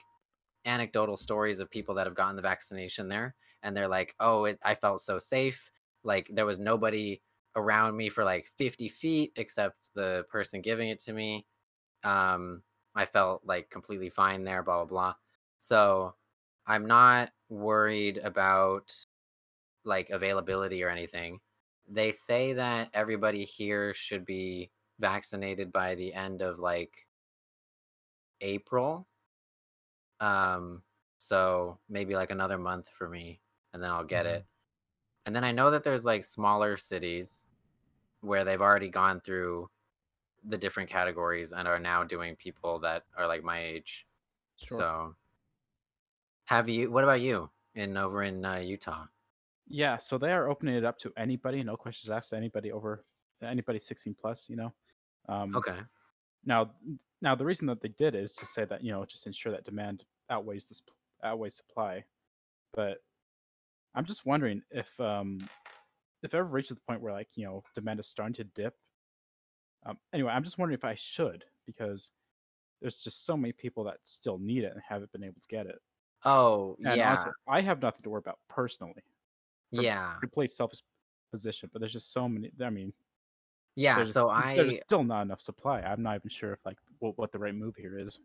anecdotal 0.66 1.18
stories 1.18 1.60
of 1.60 1.70
people 1.70 1.96
that 1.96 2.08
have 2.08 2.16
gotten 2.16 2.36
the 2.36 2.42
vaccination 2.42 3.08
there, 3.08 3.36
and 3.64 3.76
they're 3.76 3.88
like, 3.88 4.16
"Oh, 4.20 4.46
it, 4.46 4.60
I 4.64 4.76
felt 4.76 5.02
so 5.02 5.20
safe. 5.20 5.72
Like 6.04 6.30
there 6.34 6.46
was 6.46 6.60
nobody 6.60 7.22
around 7.56 7.98
me 7.98 8.10
for 8.10 8.24
like 8.24 8.48
50 8.58 8.90
feet 8.90 9.34
except 9.36 9.90
the 9.96 10.26
person 10.30 10.62
giving 10.62 10.90
it 10.90 11.00
to 11.02 11.14
me. 11.14 11.46
Um, 12.04 12.64
I 12.96 13.06
felt 13.06 13.44
like 13.46 13.70
completely 13.70 14.10
fine 14.10 14.44
there. 14.44 14.64
Blah 14.64 14.86
blah 14.86 14.86
blah. 14.86 15.16
So 15.60 16.16
I'm 16.68 16.88
not 16.88 17.32
worried 17.50 18.18
about 18.20 18.94
like 19.84 20.10
availability 20.10 20.84
or 20.84 20.90
anything. 20.90 21.40
They 21.88 22.12
say 22.12 22.54
that 22.54 22.90
everybody 22.94 23.46
here 23.46 23.94
should 23.94 24.26
be 24.26 24.72
vaccinated 25.00 25.72
by 25.72 25.96
the 25.96 26.14
end 26.14 26.42
of 26.42 26.60
like 26.60 27.08
April. 28.42 29.08
Um, 30.20 30.84
so 31.18 31.80
maybe 31.90 32.16
like 32.16 32.30
another 32.32 32.58
month 32.58 32.90
for 32.90 33.10
me, 33.10 33.42
and 33.74 33.82
then 33.82 33.90
I'll 33.90 34.04
get 34.04 34.26
Mhm. 34.26 34.26
it. 34.26 34.46
And 35.26 35.36
then 35.36 35.44
I 35.46 35.52
know 35.52 35.72
that 35.72 35.84
there's 35.84 36.06
like 36.06 36.24
smaller 36.26 36.78
cities 36.78 37.48
where 38.22 38.46
they've 38.46 38.62
already 38.62 38.90
gone 38.90 39.22
through 39.22 39.72
the 40.44 40.58
different 40.58 40.90
categories 40.90 41.54
and 41.54 41.68
are 41.68 41.80
now 41.80 42.04
doing 42.04 42.36
people 42.38 42.80
that 42.82 43.06
are 43.18 43.28
like 43.28 43.44
my 43.44 43.62
age. 43.64 44.08
Sure. 44.56 44.88
So, 44.88 45.16
have 46.46 46.70
you? 46.70 46.92
What 46.92 47.04
about 47.04 47.22
you 47.22 47.50
in 47.74 47.98
over 47.98 48.22
in 48.24 48.46
uh, 48.46 48.58
Utah? 48.58 49.08
Yeah, 49.72 49.98
so 49.98 50.18
they 50.18 50.32
are 50.34 50.50
opening 50.50 50.76
it 50.76 50.84
up 50.84 50.98
to 51.00 51.14
anybody, 51.18 51.64
no 51.64 51.78
questions 51.78 52.10
asked. 52.10 52.34
Anybody 52.34 52.72
over, 52.72 53.06
anybody 53.42 53.80
16 53.80 54.16
plus. 54.16 54.50
You 54.50 54.58
know. 54.58 54.74
Um, 55.30 55.56
Okay. 55.56 55.82
Now, 56.46 56.76
now 57.22 57.36
the 57.36 57.46
reason 57.46 57.68
that 57.68 57.82
they 57.82 57.90
did 57.90 58.16
is 58.16 58.34
to 58.36 58.46
say 58.48 58.66
that 58.66 58.84
you 58.84 58.92
know 58.92 59.06
just 59.06 59.28
ensure 59.28 59.52
that 59.54 59.66
demand 59.66 60.06
outweighs 60.30 60.70
this 60.70 60.84
outweighs 61.24 61.56
supply, 61.56 62.06
but 62.74 63.00
I'm 63.96 64.06
just 64.06 64.26
wondering 64.26 64.64
if 64.72 65.00
um 65.00 65.50
if 66.24 66.34
it 66.34 66.38
ever 66.38 66.48
reaches 66.50 66.76
the 66.78 66.82
point 66.82 67.02
where 67.02 67.14
like 67.14 67.38
you 67.38 67.46
know 67.46 67.64
demand 67.76 68.00
is 68.02 68.08
starting 68.08 68.36
to 68.36 68.44
dip. 68.46 68.78
Um, 69.86 69.98
anyway, 70.14 70.32
I'm 70.32 70.44
just 70.44 70.58
wondering 70.58 70.78
if 70.78 70.86
I 70.86 70.96
should 70.96 71.46
because 71.66 72.12
there's 72.82 73.02
just 73.02 73.26
so 73.26 73.38
many 73.38 73.54
people 73.54 73.86
that 73.86 74.00
still 74.06 74.40
need 74.40 74.64
it 74.66 74.74
and 74.74 74.82
haven't 74.82 75.12
been 75.12 75.24
able 75.24 75.42
to 75.42 75.48
get 75.50 75.68
it. 75.68 75.80
Oh 76.24 76.78
And 76.84 77.02
yeah, 77.02 77.02
honestly, 77.02 77.32
I 77.48 77.62
have 77.62 77.82
nothing 77.82 78.04
to 78.04 78.10
worry 78.10 78.20
about 78.20 78.40
personally. 78.48 79.04
Yeah, 79.72 80.20
complete 80.20 80.52
selfish 80.52 80.82
position, 81.32 81.70
but 81.74 81.80
there's 81.80 81.94
just 81.94 82.12
so 82.14 82.28
many. 82.30 82.52
I 82.62 82.70
mean, 82.70 82.94
yeah. 83.76 84.06
So 84.54 84.64
there's 84.64 84.80
still 84.80 85.04
not 85.04 85.24
enough 85.24 85.42
supply. 85.42 85.82
I'm 85.82 86.02
not 86.04 86.16
even 86.16 86.30
sure 86.30 86.54
if 86.54 86.60
like 86.66 86.78
what, 87.00 87.18
what 87.18 87.32
the 87.32 87.40
right 87.40 87.56
move 87.56 87.76
here 87.76 87.98
is. 88.00 88.20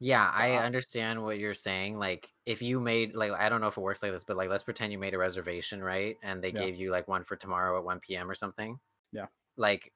Yeah, 0.00 0.28
I 0.28 0.56
Uh, 0.56 0.64
understand 0.64 1.22
what 1.22 1.38
you're 1.38 1.54
saying. 1.54 1.96
Like, 1.98 2.32
if 2.44 2.60
you 2.60 2.80
made 2.80 3.14
like 3.14 3.30
I 3.32 3.48
don't 3.48 3.60
know 3.60 3.68
if 3.68 3.76
it 3.76 3.80
works 3.80 4.02
like 4.02 4.10
this, 4.12 4.24
but 4.24 4.36
like 4.36 4.50
let's 4.50 4.64
pretend 4.64 4.92
you 4.92 4.98
made 4.98 5.14
a 5.14 5.18
reservation, 5.18 5.82
right? 5.82 6.18
And 6.22 6.42
they 6.42 6.50
Yeah. 6.50 6.52
gave 6.52 6.74
you 6.76 6.90
like 6.90 7.06
one 7.08 7.22
for 7.24 7.36
tomorrow 7.36 7.78
at 7.78 7.84
1 7.84 8.16
p.m. 8.16 8.28
or 8.30 8.34
something. 8.34 8.80
Yeah. 9.12 9.26
Like, 9.56 9.92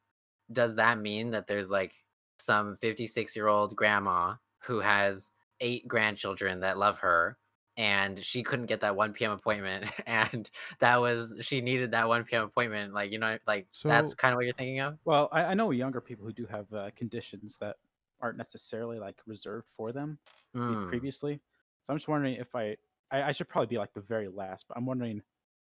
does 0.53 0.77
that 0.77 0.99
mean 1.01 1.33
that 1.33 1.47
there's 1.49 1.71
like 1.71 1.95
some 2.39 2.77
56 2.79 3.37
year 3.37 3.49
old 3.49 3.77
grandma 3.77 4.37
who 4.65 4.81
has 4.81 5.33
eight 5.61 5.89
grandchildren 5.89 6.61
that 6.61 6.79
love 6.79 6.99
her 7.01 7.39
and 7.77 8.25
she 8.25 8.43
couldn't 8.43 8.67
get 8.67 8.81
that 8.81 8.97
1 8.97 9.25
p.m. 9.25 9.33
appointment 9.33 9.91
and 10.07 10.51
that 10.81 10.97
was 11.01 11.37
she 11.43 11.61
needed 11.61 11.93
that 11.93 12.09
1 12.09 12.37
p.m. 12.37 12.45
appointment 12.45 12.93
like 12.95 13.13
you 13.13 13.19
know 13.19 13.39
like 13.47 13.69
that's 13.87 14.15
kind 14.15 14.33
of 14.33 14.37
what 14.39 14.45
you're 14.47 14.55
thinking 14.55 14.81
of 14.81 14.99
Well, 15.05 15.29
I, 15.33 15.45
I 15.45 15.55
know 15.55 15.71
younger 15.71 16.01
people 16.01 16.25
who 16.27 16.33
do 16.33 16.47
have 16.47 16.73
uh, 16.73 16.91
conditions 16.97 17.57
that 17.59 17.77
aren't 18.21 18.39
necessarily 18.39 18.99
like 18.99 19.21
reserved 19.27 19.69
for 19.77 19.93
them 19.93 20.19
Mm, 20.55 20.77
previously. 20.87 21.41
So 21.85 21.93
I'm 21.93 21.99
just 21.99 22.09
wondering 22.09 22.37
if 22.37 22.55
I, 22.55 22.77
I 23.11 23.25
I 23.25 23.33
should 23.33 23.49
probably 23.49 23.69
be 23.69 23.79
like 23.79 23.93
the 23.95 24.01
very 24.01 24.29
last, 24.29 24.67
but 24.69 24.77
I'm 24.77 24.87
wondering. 24.87 25.23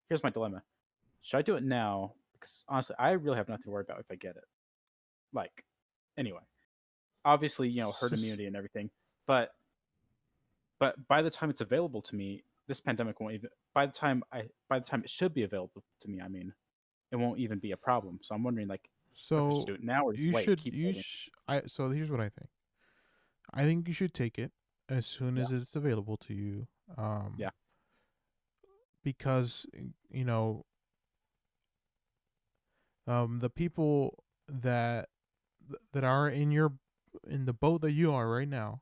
Here's 0.09 0.23
my 0.23 0.29
dilemma: 0.31 0.63
Should 1.23 1.37
I 1.39 1.43
do 1.43 1.55
it 1.57 1.63
now? 1.63 2.15
Because 2.33 2.65
honestly, 2.69 2.95
I 2.99 3.11
really 3.13 3.37
have 3.37 3.49
nothing 3.49 3.63
to 3.65 3.71
worry 3.71 3.83
about 3.83 3.99
if 4.01 4.07
I 4.11 4.15
get 4.15 4.37
it. 4.37 4.45
Like, 5.33 5.65
anyway, 6.17 6.41
obviously, 7.25 7.69
you 7.69 7.81
know, 7.81 7.91
herd 7.93 8.13
immunity 8.13 8.47
and 8.47 8.55
everything, 8.55 8.91
but 9.27 9.51
but 10.81 10.95
by 11.07 11.21
the 11.21 11.29
time 11.29 11.49
it's 11.51 11.61
available 11.61 12.01
to 12.01 12.15
me, 12.15 12.43
this 12.67 12.81
pandemic 12.81 13.19
won't 13.19 13.35
even. 13.35 13.49
By 13.75 13.85
the 13.85 13.91
time 13.93 14.23
I, 14.33 14.49
by 14.67 14.79
the 14.79 14.85
time 14.85 15.03
it 15.03 15.09
should 15.11 15.33
be 15.33 15.43
available 15.43 15.83
to 16.01 16.07
me, 16.09 16.19
I 16.19 16.27
mean, 16.27 16.51
it 17.11 17.17
won't 17.17 17.39
even 17.39 17.59
be 17.59 17.71
a 17.71 17.77
problem. 17.77 18.19
So 18.23 18.33
I'm 18.33 18.43
wondering, 18.43 18.67
like, 18.67 18.89
So 19.13 19.63
do 19.67 19.75
it 19.75 19.83
now 19.83 20.05
or 20.05 20.15
you 20.15 20.33
wait, 20.33 20.45
should 20.45 20.65
you 20.65 20.93
sh- 20.99 21.29
I 21.47 21.61
so 21.67 21.87
here's 21.89 22.09
what 22.09 22.19
I 22.19 22.29
think. 22.29 22.49
I 23.53 23.63
think 23.63 23.87
you 23.87 23.93
should 23.93 24.13
take 24.13 24.39
it 24.39 24.51
as 24.89 25.05
soon 25.05 25.37
Yeah. 25.37 25.43
as 25.43 25.51
it's 25.51 25.75
available 25.75 26.17
to 26.17 26.33
you. 26.33 26.67
Um 26.97 27.35
Yeah. 27.37 27.51
Because 29.03 29.65
you 30.09 30.25
know 30.25 30.65
um 33.07 33.39
the 33.39 33.49
people 33.49 34.23
that 34.47 35.09
that 35.93 36.03
are 36.03 36.27
in 36.29 36.51
your 36.51 36.73
in 37.27 37.45
the 37.45 37.53
boat 37.53 37.81
that 37.81 37.91
you 37.91 38.11
are 38.13 38.29
right 38.29 38.47
now 38.47 38.81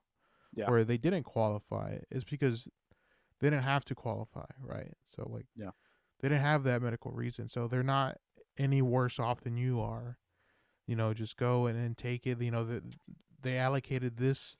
Yeah. 0.59 0.69
where 0.69 0.83
they 0.83 0.97
didn't 0.97 1.23
qualify 1.23 1.97
is 2.11 2.23
because 2.23 2.67
they 3.39 3.49
didn't 3.49 3.63
have 3.63 3.85
to 3.85 3.95
qualify, 3.95 4.45
right? 4.61 4.93
So 5.07 5.27
like 5.29 5.45
Yeah. 5.55 5.71
they 6.19 6.29
didn't 6.29 6.41
have 6.43 6.63
that 6.65 6.81
medical 6.81 7.11
reason. 7.11 7.47
So 7.49 7.67
they're 7.67 7.83
not 7.83 8.17
any 8.57 8.81
worse 8.81 9.19
off 9.19 9.41
than 9.41 9.57
you 9.57 9.79
are. 9.81 10.17
You 10.87 10.95
know, 10.95 11.13
just 11.13 11.37
go 11.37 11.65
and, 11.67 11.77
and 11.77 11.97
take 11.97 12.25
it. 12.27 12.41
You 12.41 12.51
know, 12.51 12.65
that 12.65 12.83
they 13.41 13.57
allocated 13.57 14.17
this 14.17 14.57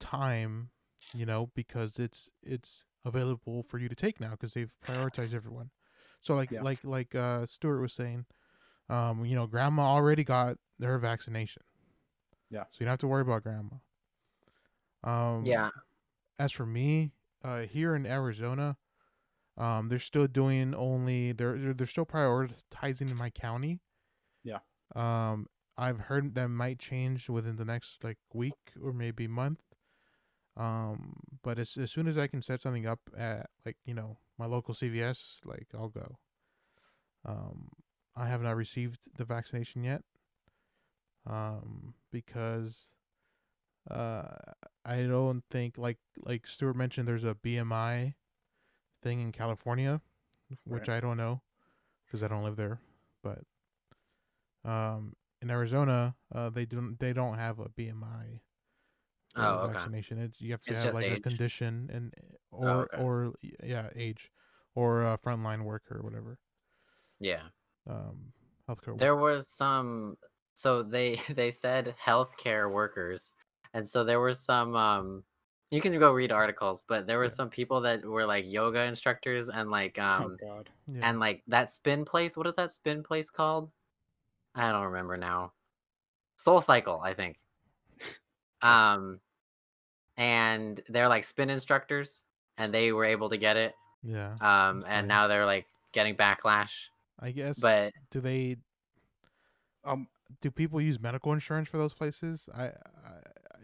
time, 0.00 0.70
you 1.14 1.26
know, 1.26 1.50
because 1.54 1.98
it's 1.98 2.30
it's 2.42 2.84
available 3.04 3.62
for 3.62 3.78
you 3.78 3.88
to 3.88 3.94
take 3.94 4.20
now 4.20 4.30
because 4.30 4.54
they've 4.54 4.74
prioritized 4.86 5.34
everyone. 5.34 5.70
So 6.20 6.34
like 6.34 6.50
Yeah. 6.50 6.62
like 6.62 6.84
like 6.84 7.14
uh 7.14 7.46
Stuart 7.46 7.80
was 7.80 7.92
saying, 7.92 8.26
um, 8.88 9.24
you 9.24 9.34
know, 9.34 9.46
grandma 9.46 9.82
already 9.82 10.24
got 10.24 10.58
their 10.78 10.98
vaccination. 10.98 11.62
Yeah. 12.50 12.64
So 12.70 12.76
you 12.80 12.86
don't 12.86 12.92
have 12.92 12.98
to 13.00 13.08
worry 13.08 13.22
about 13.22 13.42
grandma. 13.42 13.76
Um 15.04 15.44
yeah 15.44 15.70
as 16.38 16.52
for 16.52 16.66
me, 16.66 17.12
uh, 17.42 17.62
here 17.62 17.94
in 17.94 18.06
Arizona, 18.06 18.76
um, 19.56 19.88
they're 19.88 19.98
still 19.98 20.26
doing 20.26 20.74
only 20.74 21.32
they're 21.32 21.56
they're, 21.58 21.74
they're 21.74 21.86
still 21.86 22.06
prioritizing 22.06 23.10
in 23.10 23.16
my 23.16 23.30
county. 23.30 23.80
Yeah. 24.42 24.58
Um, 24.94 25.46
I've 25.76 26.00
heard 26.00 26.34
that 26.34 26.48
might 26.48 26.78
change 26.78 27.28
within 27.28 27.56
the 27.56 27.64
next 27.64 28.02
like 28.02 28.18
week 28.32 28.72
or 28.82 28.92
maybe 28.92 29.26
month. 29.26 29.60
Um, 30.56 31.16
but 31.42 31.58
as 31.58 31.76
as 31.76 31.90
soon 31.92 32.06
as 32.08 32.18
I 32.18 32.26
can 32.26 32.42
set 32.42 32.60
something 32.60 32.86
up 32.86 33.00
at 33.16 33.50
like 33.64 33.76
you 33.84 33.94
know 33.94 34.18
my 34.38 34.46
local 34.46 34.74
CVS, 34.74 35.38
like 35.44 35.68
I'll 35.74 35.88
go. 35.88 36.18
Um, 37.24 37.70
I 38.16 38.26
have 38.26 38.42
not 38.42 38.56
received 38.56 39.08
the 39.16 39.24
vaccination 39.24 39.82
yet. 39.82 40.02
Um, 41.26 41.94
because 42.12 42.90
uh 43.90 44.36
I 44.84 45.02
don't 45.02 45.42
think 45.50 45.78
like 45.78 45.98
like 46.18 46.46
Stuart 46.46 46.74
mentioned 46.76 47.08
there's 47.08 47.24
a 47.24 47.34
BMI 47.34 48.14
thing 49.02 49.20
in 49.20 49.32
California, 49.32 50.00
which 50.64 50.88
I 50.88 51.00
don't 51.00 51.16
know 51.16 51.42
because 52.06 52.22
I 52.22 52.28
don't 52.28 52.44
live 52.44 52.56
there, 52.56 52.80
but 53.22 53.40
um 54.64 55.14
in 55.42 55.50
Arizona, 55.50 56.14
uh 56.34 56.50
they 56.50 56.64
don't 56.64 56.98
they 56.98 57.12
don't 57.12 57.38
have 57.38 57.58
a 57.58 57.68
BMI 57.68 58.40
Oh, 59.36 59.60
okay. 59.62 59.72
vaccination. 59.72 60.18
It's, 60.18 60.40
you 60.40 60.52
have 60.52 60.62
to 60.64 60.70
It's 60.70 60.84
have 60.84 60.94
like 60.94 61.08
a 61.08 61.18
condition 61.18 61.90
and 61.92 62.14
or 62.50 62.68
Oh, 62.68 62.80
okay. 62.80 63.02
or 63.02 63.34
yeah, 63.62 63.88
age 63.96 64.30
or 64.74 65.02
a 65.02 65.18
frontline 65.18 65.64
worker 65.64 65.98
or 65.98 66.02
whatever. 66.02 66.38
yeah 67.20 67.42
Um 67.88 68.32
healthcare 68.68 68.96
There 68.98 69.16
was 69.16 69.50
some 69.50 70.16
so 70.54 70.82
they 70.82 71.16
they 71.34 71.50
said 71.50 71.94
healthcare 72.02 72.70
workers. 72.70 73.32
And 73.74 73.86
so 73.86 74.04
there 74.04 74.20
were 74.20 74.32
some 74.32 74.74
um 74.74 75.24
you 75.70 75.80
can 75.80 75.98
go 75.98 76.12
read 76.12 76.30
articles, 76.32 76.84
but 76.88 77.06
there 77.06 77.18
were 77.18 77.24
Yeah. 77.24 77.30
some 77.30 77.50
people 77.50 77.80
that 77.82 78.04
were 78.04 78.24
like 78.24 78.44
yoga 78.46 78.84
instructors 78.84 79.50
and 79.50 79.70
like 79.70 79.98
um 79.98 80.38
oh 80.40 80.46
God. 80.46 80.70
yeah. 80.86 81.08
and 81.08 81.18
like 81.20 81.42
that 81.48 81.70
spin 81.70 82.04
place, 82.04 82.36
what 82.36 82.46
is 82.46 82.54
that 82.56 82.70
spin 82.72 83.02
place 83.02 83.28
called? 83.30 83.70
I 84.54 84.70
don't 84.70 84.84
remember 84.86 85.16
now. 85.16 85.52
Soul 86.36 86.60
Cycle, 86.60 87.00
I 87.02 87.12
think. 87.14 87.38
Um 88.62 89.20
and 90.16 90.80
they're 90.88 91.08
like 91.08 91.24
spin 91.24 91.50
instructors 91.50 92.22
and 92.56 92.72
they 92.72 92.92
were 92.92 93.04
able 93.04 93.28
to 93.30 93.36
get 93.36 93.56
it. 93.56 93.74
yeah. 94.02 94.36
Um 94.40 94.84
and 94.86 95.08
now 95.08 95.26
they're 95.26 95.46
like 95.46 95.66
getting 95.92 96.14
backlash. 96.14 96.88
I 97.18 97.30
guess 97.32 97.58
But 97.58 97.92
do 98.10 98.20
they 98.20 98.56
Um, 99.84 100.08
do 100.40 100.50
people 100.50 100.80
use 100.80 100.98
medical 101.00 101.32
insurance 101.32 101.68
for 101.68 101.78
those 101.78 101.94
places? 101.94 102.48
I, 102.54 102.64
I 102.66 102.72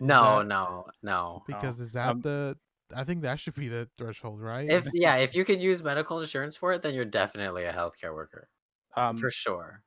no, 0.00 0.38
that- 0.38 0.46
no, 0.48 0.86
no. 1.02 1.42
because 1.46 1.80
is 1.80 1.92
that 1.94 2.08
Um, 2.08 2.20
the? 2.20 2.56
I 2.94 3.04
think 3.04 3.22
that 3.22 3.38
should 3.38 3.54
be 3.54 3.68
the 3.68 3.88
threshold, 3.96 4.40
right? 4.40 4.68
If 4.68 4.84
yeah, 4.94 5.16
if 5.16 5.34
you 5.34 5.44
could 5.44 5.60
use 5.60 5.82
medical 5.82 6.20
insurance 6.20 6.56
for 6.56 6.72
it, 6.72 6.82
then 6.82 6.94
you're 6.94 7.04
definitely 7.04 7.64
a 7.64 7.72
healthcare 7.72 8.12
worker 8.14 8.48
um, 8.96 9.16
for 9.16 9.30
sure. 9.30 9.82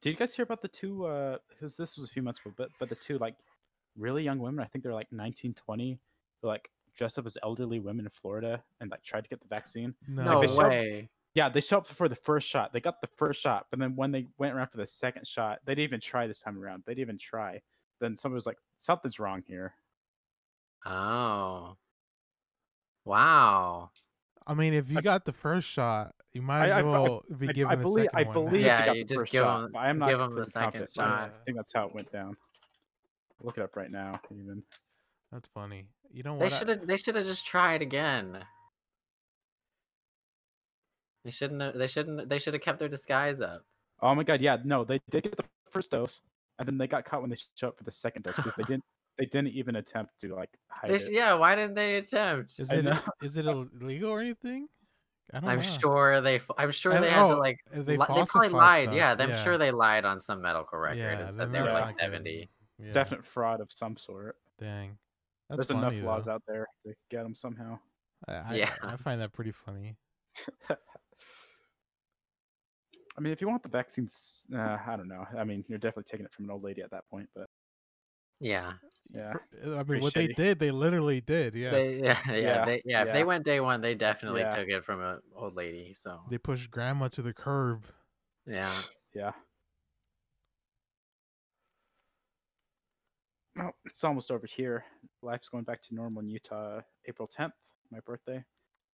Did 0.00 0.10
you 0.10 0.16
guys 0.16 0.34
hear 0.34 0.44
about 0.44 0.62
the 0.62 0.68
two? 0.68 1.04
uh 1.06 1.38
Because 1.48 1.76
this 1.76 1.96
was 1.96 2.08
a 2.08 2.12
few 2.12 2.22
months 2.22 2.40
ago, 2.40 2.52
but 2.56 2.70
but 2.80 2.88
the 2.88 2.94
two 2.96 3.18
like 3.18 3.36
really 3.96 4.22
young 4.22 4.38
women. 4.38 4.64
I 4.64 4.68
think 4.68 4.82
they're 4.84 4.94
like 4.94 5.12
19, 5.12 5.52
20. 5.54 5.98
They're 6.40 6.48
like 6.48 6.70
dressed 6.96 7.18
up 7.18 7.26
as 7.26 7.36
elderly 7.42 7.78
women 7.78 8.06
in 8.06 8.10
Florida 8.10 8.62
and 8.80 8.90
like 8.90 9.02
tried 9.02 9.22
to 9.24 9.28
get 9.28 9.40
the 9.40 9.48
vaccine. 9.48 9.94
no, 10.08 10.24
No 10.24 10.40
they 10.40 10.46
showed- 10.48 10.58
way. 10.68 11.10
Yeah, 11.34 11.48
they 11.48 11.60
showed 11.62 11.78
up 11.78 11.86
for 11.86 12.08
the 12.10 12.14
first 12.14 12.46
shot. 12.46 12.72
They 12.74 12.80
got 12.80 13.00
the 13.00 13.06
first 13.16 13.40
shot, 13.40 13.66
but 13.70 13.78
then 13.78 13.96
when 13.96 14.12
they 14.12 14.26
went 14.38 14.54
around 14.54 14.68
for 14.68 14.76
the 14.76 14.86
second 14.86 15.26
shot, 15.26 15.60
they 15.64 15.74
didn't 15.74 15.84
even 15.84 16.00
try 16.00 16.26
this 16.26 16.40
time 16.40 16.58
around. 16.62 16.82
They 16.86 16.92
didn't 16.92 17.08
even 17.08 17.18
try. 17.18 17.60
Then 18.02 18.16
somebody 18.16 18.34
was 18.34 18.46
like, 18.46 18.58
"Something's 18.78 19.20
wrong 19.20 19.44
here." 19.46 19.74
Oh, 20.84 21.76
wow. 23.04 23.90
I 24.44 24.54
mean, 24.54 24.74
if 24.74 24.90
you 24.90 24.98
I- 24.98 25.02
got 25.02 25.24
the 25.24 25.32
first 25.32 25.68
shot, 25.68 26.12
you 26.32 26.42
might 26.42 26.62
I- 26.62 26.66
as 26.66 26.72
I- 26.72 26.80
I- 26.80 26.82
well 26.82 27.22
be 27.38 27.46
given 27.52 27.70
I 27.72 27.76
the 27.76 27.82
believe 27.84 28.04
second 28.06 28.18
I 28.18 28.22
one. 28.24 28.34
believe 28.34 28.66
Yeah, 28.66 28.92
they 28.92 28.98
you 28.98 29.04
just 29.04 29.26
give 29.26 29.42
shot, 29.44 29.64
'em- 29.66 29.72
but 29.72 29.78
I 29.78 29.88
am 29.88 29.98
not 30.00 30.08
give 30.08 30.20
'em 30.20 30.34
the 30.34 30.44
second 30.44 30.88
shot. 30.92 31.30
I 31.30 31.44
think 31.44 31.56
that's 31.56 31.72
how 31.72 31.86
it 31.86 31.94
went 31.94 32.10
down. 32.10 32.36
Look 33.40 33.56
it 33.56 33.62
up 33.62 33.76
right 33.76 33.90
now. 33.90 34.20
Even 34.32 34.64
That's 35.30 35.48
funny. 35.48 35.86
You 36.10 36.24
know 36.24 36.36
They 36.36 36.44
what? 36.46 36.52
I- 36.52 36.58
should 36.58 36.68
have. 36.68 36.86
They 36.88 36.96
should 36.96 37.14
have 37.14 37.24
just 37.24 37.46
tried 37.46 37.82
again. 37.82 38.44
They 41.24 41.30
shouldn't. 41.30 41.62
Have, 41.62 41.74
they 41.78 41.86
shouldn't. 41.86 42.28
They 42.28 42.38
should 42.40 42.52
have 42.54 42.62
kept 42.62 42.80
their 42.80 42.88
disguise 42.88 43.40
up. 43.40 43.64
Oh 44.00 44.12
my 44.16 44.24
god, 44.24 44.40
yeah, 44.40 44.58
no, 44.64 44.84
they 44.84 45.00
did 45.10 45.22
get 45.22 45.36
the 45.36 45.44
first 45.70 45.92
dose, 45.92 46.20
and 46.68 46.74
then 46.74 46.78
they 46.78 46.86
got 46.86 47.04
caught 47.04 47.20
when 47.20 47.30
they 47.30 47.36
showed 47.54 47.68
up 47.68 47.78
for 47.78 47.84
the 47.84 47.92
second 47.92 48.22
dose 48.22 48.36
because 48.36 48.54
they 48.56 48.64
didn't. 48.64 48.84
They 49.18 49.26
didn't 49.26 49.48
even 49.48 49.76
attempt 49.76 50.12
to 50.22 50.34
like 50.34 50.48
hide 50.68 50.90
They 50.90 50.94
it. 50.96 51.12
yeah. 51.12 51.34
Why 51.34 51.54
didn't 51.54 51.74
they 51.74 51.96
attempt? 51.96 52.58
Is 52.58 52.72
I 52.72 52.76
it 52.76 52.84
know. 52.86 52.98
is 53.22 53.36
it 53.36 53.44
illegal 53.82 54.10
or 54.10 54.20
anything? 54.20 54.68
I 55.34 55.40
don't 55.40 55.50
I'm 55.50 55.56
know. 55.60 55.62
sure 55.80 56.20
they. 56.22 56.40
I'm 56.56 56.70
sure 56.70 56.94
I- 56.94 57.00
they 57.02 57.10
had 57.10 57.28
to 57.28 57.34
oh, 57.34 57.38
like. 57.38 57.58
if 57.74 57.84
they 57.84 57.98
li- 57.98 58.06
they 58.08 58.24
probably 58.24 58.48
lied. 58.48 58.84
stuff, 58.84 58.94
Yeah, 58.96 59.14
I'm 59.18 59.28
yeah. 59.28 59.44
sure 59.44 59.58
they 59.58 59.70
lied 59.70 60.06
on 60.06 60.18
some 60.18 60.40
medical 60.40 60.78
record 60.78 60.96
Yeah, 60.96 61.18
and 61.18 61.32
said 61.32 61.52
they 61.52 61.60
were 61.60 61.70
like 61.72 61.98
good. 61.98 62.04
70. 62.04 62.48
It's 62.78 62.88
Yeah, 62.88 62.92
definite 62.94 63.26
fraud 63.26 63.60
of 63.60 63.70
some 63.70 63.98
sort. 63.98 64.36
Dang. 64.58 64.96
That's 65.50 65.68
There's 65.68 65.78
funny, 65.78 65.98
enough 65.98 66.06
laws 66.06 66.24
though. 66.24 66.32
out 66.32 66.42
there 66.48 66.66
to 66.86 66.94
get 67.10 67.22
them 67.24 67.34
somehow. 67.34 67.78
I, 68.26 68.32
I, 68.32 68.54
Yeah. 68.54 68.70
I 68.82 68.96
find 68.96 69.20
that 69.20 69.34
pretty 69.34 69.52
funny. 69.52 69.98
I 73.16 73.20
mean, 73.20 73.32
if 73.32 73.40
you 73.40 73.48
want 73.48 73.62
the 73.62 73.68
vaccines, 73.68 74.46
uh, 74.54 74.78
I 74.86 74.96
don't 74.96 75.08
know. 75.08 75.26
I 75.36 75.44
mean, 75.44 75.64
you're 75.68 75.78
definitely 75.78 76.10
taking 76.10 76.24
it 76.26 76.32
from 76.32 76.46
an 76.46 76.50
old 76.50 76.62
lady 76.64 76.80
at 76.82 76.90
that 76.92 77.08
point, 77.10 77.28
but 77.34 77.48
Yeah. 78.40 78.72
yeah. 79.10 79.34
I 79.62 79.68
mean, 79.68 79.84
Pretty 79.84 80.02
what 80.02 80.14
they 80.14 80.28
did, 80.28 80.58
they 80.58 80.70
literally 80.70 81.20
did. 81.20 81.54
Yes. 81.54 81.72
They, 81.72 81.96
yeah, 82.02 82.18
yeah, 82.28 82.34
Yeah, 82.36 82.64
they, 82.64 82.82
yeah. 82.84 83.02
If 83.04 83.12
they 83.12 83.24
went 83.24 83.44
day 83.44 83.60
one, 83.60 83.80
they 83.82 83.94
definitely 83.94 84.40
Yeah. 84.40 84.50
took 84.50 84.68
it 84.68 84.84
from 84.84 85.02
an 85.02 85.20
old 85.36 85.54
lady. 85.54 85.92
So 85.94 86.20
They 86.30 86.38
pushed 86.38 86.70
grandma 86.70 87.08
to 87.08 87.22
the 87.22 87.34
curb. 87.34 87.84
yeah, 88.46 88.72
Yeah. 89.14 89.32
Well, 93.54 93.74
it's 93.84 94.02
almost 94.02 94.30
over 94.30 94.46
here. 94.46 94.84
Life's 95.20 95.50
going 95.50 95.64
back 95.64 95.82
to 95.82 95.94
normal 95.94 96.22
in 96.22 96.28
Utah. 96.30 96.80
April 97.06 97.28
10th, 97.28 97.52
my 97.90 98.00
birthday. 98.00 98.42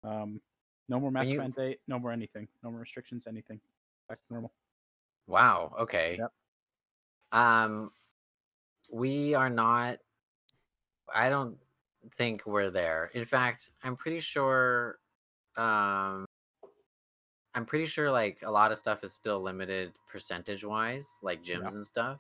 Um, 0.02 0.40
no 0.88 0.98
more 0.98 1.12
mask 1.12 1.30
you- 1.30 1.38
mandate. 1.38 1.78
No 1.86 1.98
more 2.00 2.10
anything. 2.10 2.48
No 2.64 2.70
more 2.72 2.80
restrictions. 2.80 3.28
Anything. 3.28 3.60
Back 4.08 4.18
to 4.18 4.24
normal. 4.32 4.52
wow. 5.26 5.74
Okay. 5.80 6.16
Yep. 6.18 6.32
Um, 7.32 7.90
we 8.90 9.34
are 9.34 9.50
not. 9.50 9.98
I 11.14 11.28
don't 11.28 11.56
think 12.16 12.46
we're 12.46 12.70
there. 12.70 13.10
In 13.14 13.24
fact, 13.24 13.70
I'm 13.82 13.96
pretty 13.96 14.20
sure. 14.20 14.98
Um, 15.56 16.24
I'm 17.54 17.66
pretty 17.66 17.86
sure 17.86 18.10
like 18.10 18.38
a 18.44 18.50
lot 18.50 18.70
of 18.72 18.78
stuff 18.78 19.02
is 19.02 19.12
still 19.12 19.40
limited 19.40 19.92
percentage 20.10 20.64
wise, 20.64 21.18
like 21.22 21.42
gyms 21.42 21.64
Yeah. 21.64 21.74
and 21.74 21.86
stuff. 21.86 22.18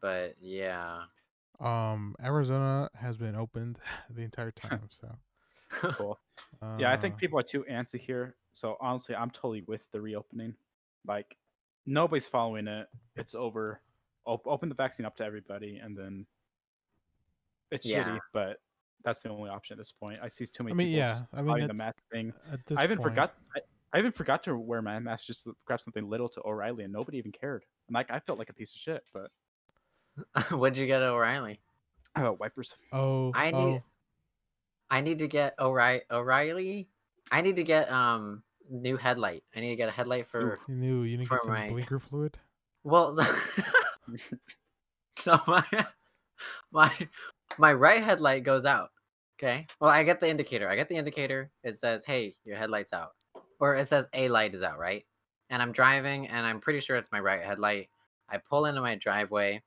But 0.00 0.34
yeah. 0.40 1.02
Um, 1.58 2.14
Arizona 2.22 2.90
has 2.94 3.16
been 3.16 3.34
opened 3.34 3.78
the 4.10 4.22
entire 4.22 4.50
time. 4.50 4.88
So 4.90 5.08
Cool. 5.70 6.18
yeah, 6.78 6.92
I 6.92 6.96
think 6.96 7.14
uh, 7.14 7.16
people 7.18 7.38
are 7.38 7.42
too 7.42 7.64
antsy 7.70 7.98
here. 8.00 8.36
So 8.52 8.76
honestly, 8.80 9.14
I'm 9.14 9.30
totally 9.30 9.62
with 9.66 9.82
the 9.92 10.00
reopening. 10.00 10.54
Like, 11.06 11.36
nobody's 11.86 12.26
following 12.26 12.66
it. 12.68 12.88
It's 13.16 13.34
over. 13.34 13.80
Op- 14.24 14.46
open 14.46 14.68
the 14.68 14.74
vaccine 14.74 15.06
up 15.06 15.16
to 15.16 15.24
everybody, 15.24 15.76
and 15.78 15.96
then 15.96 16.26
it's 17.70 17.86
Yeah. 17.86 18.04
shitty, 18.04 18.18
but 18.32 18.58
that's 19.04 19.22
the 19.22 19.28
only 19.30 19.50
option 19.50 19.74
at 19.74 19.78
this 19.78 19.92
point. 19.92 20.18
I 20.22 20.28
see 20.28 20.46
too 20.46 20.64
many 20.64 20.72
I 20.72 20.74
mean, 20.74 20.86
people 20.88 20.98
yeah. 20.98 21.20
I 21.32 21.36
mean, 21.36 21.46
following 21.46 21.62
at, 21.62 21.68
the 21.68 21.74
mask 21.74 21.98
thing. 22.10 22.32
I 22.76 22.84
even 22.84 22.98
point, 22.98 23.02
forgot. 23.10 23.34
I, 23.54 23.60
I 23.92 23.98
even 23.98 24.12
forgot 24.12 24.42
to 24.44 24.56
wear 24.56 24.82
my 24.82 24.98
mask 24.98 25.26
just 25.26 25.44
to 25.44 25.56
grab 25.64 25.80
something 25.80 26.08
little 26.08 26.28
to 26.30 26.42
O'Reilly, 26.44 26.84
and 26.84 26.92
nobody 26.92 27.18
even 27.18 27.32
cared. 27.32 27.64
And 27.88 27.94
like, 27.94 28.10
I 28.10 28.18
felt 28.20 28.38
like 28.38 28.50
a 28.50 28.54
piece 28.54 28.74
of 28.74 28.80
shit. 28.80 29.04
But 29.14 29.30
What'd 30.50 30.76
you 30.78 30.86
get 30.86 31.02
at 31.02 31.08
O'Reilly? 31.08 31.60
uh, 32.16 32.32
wipers. 32.32 32.74
Oh, 32.92 33.30
I 33.34 33.50
need- 33.50 33.56
oh, 33.56 33.82
I 34.90 35.00
need 35.00 35.18
to 35.18 35.28
get 35.28 35.54
O'Reilly. 35.58 36.02
O'Reilly. 36.10 36.88
I 37.32 37.40
need 37.42 37.56
to 37.56 37.64
get 37.64 37.90
um 37.90 38.42
new 38.70 38.96
headlight. 38.96 39.42
I 39.54 39.60
need 39.60 39.70
to 39.70 39.76
get 39.76 39.88
a 39.88 39.92
headlight 39.92 40.28
for 40.28 40.58
you 40.68 40.74
knew 40.74 41.02
you 41.02 41.16
didn't 41.16 41.28
for 41.28 41.36
get 41.36 41.42
some 41.44 41.52
my- 41.54 41.70
blinker 41.70 41.98
fluid. 41.98 42.36
well. 42.84 43.12
so 45.16 45.40
my 45.46 45.64
my 46.72 46.92
my 47.58 47.72
right 47.72 48.02
headlight 48.02 48.44
goes 48.44 48.64
out. 48.64 48.90
Okay. 49.38 49.66
Well, 49.80 49.90
I 49.90 50.02
get 50.02 50.20
the 50.20 50.28
indicator. 50.30 50.68
I 50.68 50.76
get 50.76 50.88
the 50.88 50.96
indicator. 50.96 51.50
It 51.62 51.76
says, 51.76 52.04
"Hey, 52.04 52.34
your 52.44 52.56
headlight's 52.56 52.92
out," 52.92 53.10
or 53.60 53.76
it 53.76 53.86
says 53.88 54.06
a 54.14 54.28
light 54.28 54.54
is 54.54 54.62
out, 54.62 54.78
right? 54.78 55.04
And 55.50 55.62
I'm 55.62 55.72
driving, 55.72 56.26
and 56.28 56.44
I'm 56.46 56.60
pretty 56.60 56.80
sure 56.80 56.96
it's 56.96 57.12
my 57.12 57.20
right 57.20 57.42
headlight. 57.44 57.88
I 58.28 58.38
pull 58.38 58.66
into 58.66 58.80
my 58.80 58.96
driveway. 58.96 59.62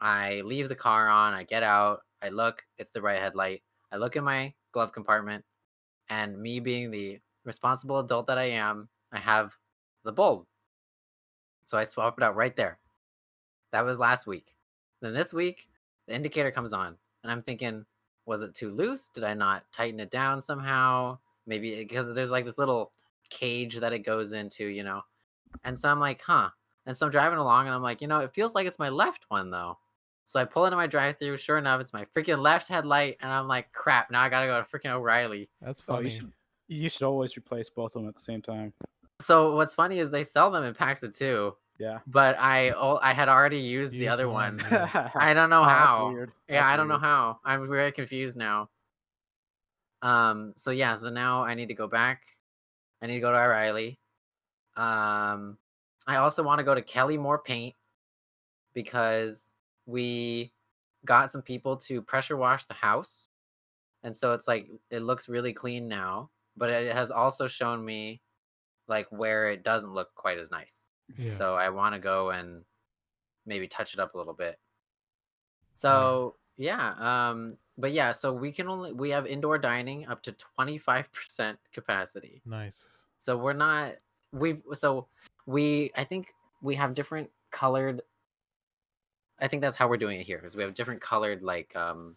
I 0.00 0.42
leave 0.44 0.68
the 0.68 0.74
car 0.74 1.08
on. 1.08 1.32
I 1.34 1.44
get 1.44 1.62
out. 1.62 2.00
I 2.20 2.28
look. 2.28 2.62
It's 2.78 2.90
the 2.90 3.00
right 3.00 3.20
headlight. 3.20 3.62
I 3.92 3.96
look 3.96 4.16
in 4.16 4.24
my 4.24 4.52
glove 4.72 4.92
compartment, 4.92 5.44
and 6.08 6.38
me 6.38 6.60
being 6.60 6.90
the 6.90 7.20
responsible 7.44 7.98
adult 7.98 8.26
that 8.26 8.38
I 8.38 8.50
am, 8.50 8.88
I 9.12 9.18
have 9.18 9.54
the 10.04 10.12
bulb. 10.12 10.44
So 11.64 11.78
I 11.78 11.84
swap 11.84 12.18
it 12.18 12.24
out 12.24 12.36
right 12.36 12.54
there. 12.54 12.78
That 13.72 13.84
was 13.84 13.98
last 13.98 14.26
week. 14.26 14.54
Then 15.00 15.14
this 15.14 15.32
week, 15.32 15.68
the 16.06 16.14
indicator 16.14 16.50
comes 16.50 16.72
on, 16.72 16.96
and 17.22 17.32
I'm 17.32 17.42
thinking, 17.42 17.84
was 18.26 18.42
it 18.42 18.54
too 18.54 18.70
loose? 18.70 19.08
Did 19.08 19.24
I 19.24 19.34
not 19.34 19.64
tighten 19.72 20.00
it 20.00 20.10
down 20.10 20.40
somehow? 20.40 21.18
Maybe 21.46 21.74
eh, 21.74 21.82
because 21.82 22.12
there's 22.12 22.30
like 22.30 22.44
this 22.44 22.58
little 22.58 22.92
cage 23.30 23.76
that 23.76 23.92
it 23.92 24.00
goes 24.00 24.32
into, 24.32 24.66
you 24.66 24.82
know. 24.82 25.02
And 25.64 25.78
so 25.78 25.88
I'm 25.88 26.00
like, 26.00 26.20
huh. 26.22 26.50
And 26.86 26.96
so 26.96 27.06
I'm 27.06 27.12
driving 27.12 27.38
along, 27.38 27.66
and 27.66 27.74
I'm 27.74 27.82
like, 27.82 28.00
you 28.00 28.08
know, 28.08 28.20
it 28.20 28.34
feels 28.34 28.54
like 28.54 28.66
it's 28.66 28.78
my 28.78 28.88
left 28.88 29.26
one 29.28 29.50
though. 29.50 29.78
So 30.26 30.40
I 30.40 30.44
pull 30.44 30.66
into 30.66 30.76
my 30.76 30.86
drive-through. 30.88 31.38
Sure 31.38 31.56
enough, 31.56 31.80
it's 31.80 31.92
my 31.92 32.04
freaking 32.06 32.38
left 32.40 32.68
headlight, 32.68 33.16
and 33.20 33.30
I'm 33.32 33.46
like, 33.46 33.72
crap. 33.72 34.10
Now 34.10 34.22
I 34.22 34.28
gotta 34.28 34.46
go 34.46 34.60
to 34.60 34.66
freaking 34.66 34.90
O'Reilly. 34.92 35.48
That's 35.62 35.82
Oh, 35.88 35.94
funny. 35.94 36.04
you 36.04 36.10
should 36.10 36.32
you 36.68 36.88
should 36.88 37.02
always 37.04 37.36
replace 37.36 37.70
both 37.70 37.94
of 37.94 38.02
them 38.02 38.08
at 38.08 38.16
the 38.16 38.20
same 38.20 38.42
time. 38.42 38.72
So 39.20 39.54
what's 39.54 39.72
funny 39.72 40.00
is 40.00 40.10
they 40.10 40.24
sell 40.24 40.50
them 40.50 40.64
in 40.64 40.74
packs 40.74 41.04
of 41.04 41.12
two, 41.16 41.54
Yeah. 41.78 42.00
but 42.08 42.36
I 42.40 42.70
oh, 42.70 42.98
I 43.00 43.14
had 43.14 43.28
already 43.28 43.58
used 43.60 43.92
the 43.92 44.08
other 44.08 44.28
one, 44.28 44.58
one. 44.58 44.90
I 45.14 45.32
don't 45.32 45.48
know 45.48 45.60
Oh, 45.64 45.68
how. 45.68 46.10
weird. 46.12 46.32
Yeah, 46.48 46.60
That's 46.62 46.72
I 46.72 46.76
don't 46.76 46.88
know 46.88 46.98
how. 46.98 47.38
I'm 47.44 47.68
very 47.68 47.92
confused 47.92 48.36
now. 48.36 48.68
Um, 50.02 50.52
so 50.56 50.72
yeah, 50.72 50.96
so 50.96 51.08
now 51.08 51.44
I 51.44 51.54
need 51.54 51.68
to 51.68 51.74
go 51.74 51.86
back. 51.86 52.22
I 53.00 53.06
need 53.06 53.14
to 53.14 53.20
go 53.20 53.30
to 53.30 53.38
O'Reilly. 53.38 53.98
Um, 54.76 55.56
I 56.06 56.16
also 56.16 56.42
want 56.42 56.58
to 56.58 56.64
go 56.64 56.74
to 56.74 56.82
Kelly 56.82 57.16
Moore 57.16 57.38
Paint 57.38 57.74
because 58.74 59.52
we 59.86 60.52
got 61.04 61.30
some 61.30 61.42
people 61.42 61.76
to 61.76 62.02
pressure 62.02 62.36
wash 62.36 62.64
the 62.64 62.74
house. 62.74 63.28
And 64.02 64.14
so 64.14 64.32
it's 64.32 64.46
like 64.46 64.68
it 64.90 65.00
looks 65.00 65.28
really 65.28 65.52
clean 65.52 65.88
now, 65.88 66.30
but 66.56 66.70
it 66.70 66.92
has 66.92 67.10
also 67.10 67.46
shown 67.46 67.84
me 67.84 68.20
like 68.88 69.06
where 69.10 69.50
it 69.50 69.64
doesn't 69.64 69.92
look 69.92 70.14
quite 70.14 70.38
as 70.38 70.50
nice. 70.50 70.90
Yeah. 71.16 71.30
So 71.30 71.54
I 71.54 71.70
want 71.70 71.94
to 71.94 72.00
go 72.00 72.30
and 72.30 72.62
maybe 73.46 73.66
touch 73.66 73.94
it 73.94 74.00
up 74.00 74.14
a 74.14 74.18
little 74.18 74.34
bit. 74.34 74.58
So 75.74 76.36
yeah, 76.56 76.94
um, 76.98 77.56
but 77.78 77.92
yeah, 77.92 78.12
so 78.12 78.32
we 78.32 78.50
can 78.52 78.68
only 78.68 78.92
we 78.92 79.10
have 79.10 79.26
indoor 79.26 79.58
dining 79.58 80.06
up 80.06 80.22
to 80.22 80.32
twenty 80.32 80.78
five 80.78 81.12
percent 81.12 81.58
capacity. 81.72 82.42
nice. 82.44 83.04
So 83.18 83.36
we're 83.36 83.52
not 83.52 83.94
we 84.32 84.58
so 84.72 85.08
we 85.46 85.90
I 85.96 86.04
think 86.04 86.28
we 86.62 86.74
have 86.76 86.94
different 86.94 87.30
colored. 87.50 88.02
I 89.40 89.48
think 89.48 89.62
that's 89.62 89.76
how 89.76 89.88
we're 89.88 89.96
doing 89.98 90.18
it 90.20 90.24
here 90.26 90.38
because 90.38 90.56
we 90.56 90.62
have 90.62 90.74
different 90.74 91.00
colored 91.00 91.42
like 91.42 91.74
um, 91.76 92.16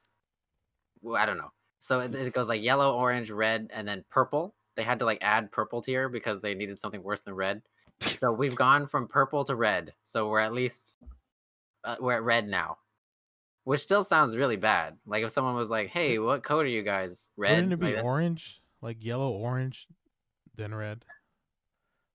well, 1.02 1.16
I 1.22 1.26
don't 1.26 1.38
know. 1.38 1.52
So 1.82 2.02
it, 2.02 2.14
it 2.16 2.34
goes 2.34 2.50
like 2.50 2.62
yellow, 2.62 2.96
orange, 2.96 3.32
red, 3.32 3.70
and 3.74 3.88
then 3.88 4.04
purple. 4.10 4.54
They 4.76 4.84
had 4.84 5.00
to 5.00 5.06
like 5.06 5.20
add 5.22 5.52
purple 5.52 5.82
tier 5.82 6.10
because 6.10 6.40
they 6.42 6.54
needed 6.56 6.80
something 6.80 7.04
worse 7.04 7.22
than 7.22 7.34
red. 7.36 7.62
So 8.16 8.32
we've 8.32 8.56
gone 8.56 8.88
from 8.88 9.10
purple 9.10 9.44
to 9.46 9.56
red. 9.56 9.94
So 10.04 10.30
we're 10.30 10.40
at 10.40 10.54
least 10.54 10.98
uh, 11.84 11.98
we're 12.00 12.14
at 12.14 12.24
red 12.24 12.48
now, 12.48 12.78
which 13.66 13.82
still 13.82 14.06
sounds 14.06 14.38
really 14.38 14.56
bad. 14.56 14.96
Like 15.06 15.24
if 15.24 15.32
someone 15.32 15.56
was 15.56 15.70
like, 15.70 15.90
"Hey, 15.90 16.18
what 16.18 16.42
code 16.44 16.66
are 16.66 16.70
you 16.70 16.82
guys?" 16.84 17.30
Red. 17.36 17.56
Wouldn't 17.56 17.74
it 17.74 17.80
be 17.82 17.96
like 17.96 18.04
orange, 18.06 18.62
like 18.82 19.04
yellow, 19.04 19.32
orange, 19.32 19.86
then 20.56 20.74
red? 20.74 21.04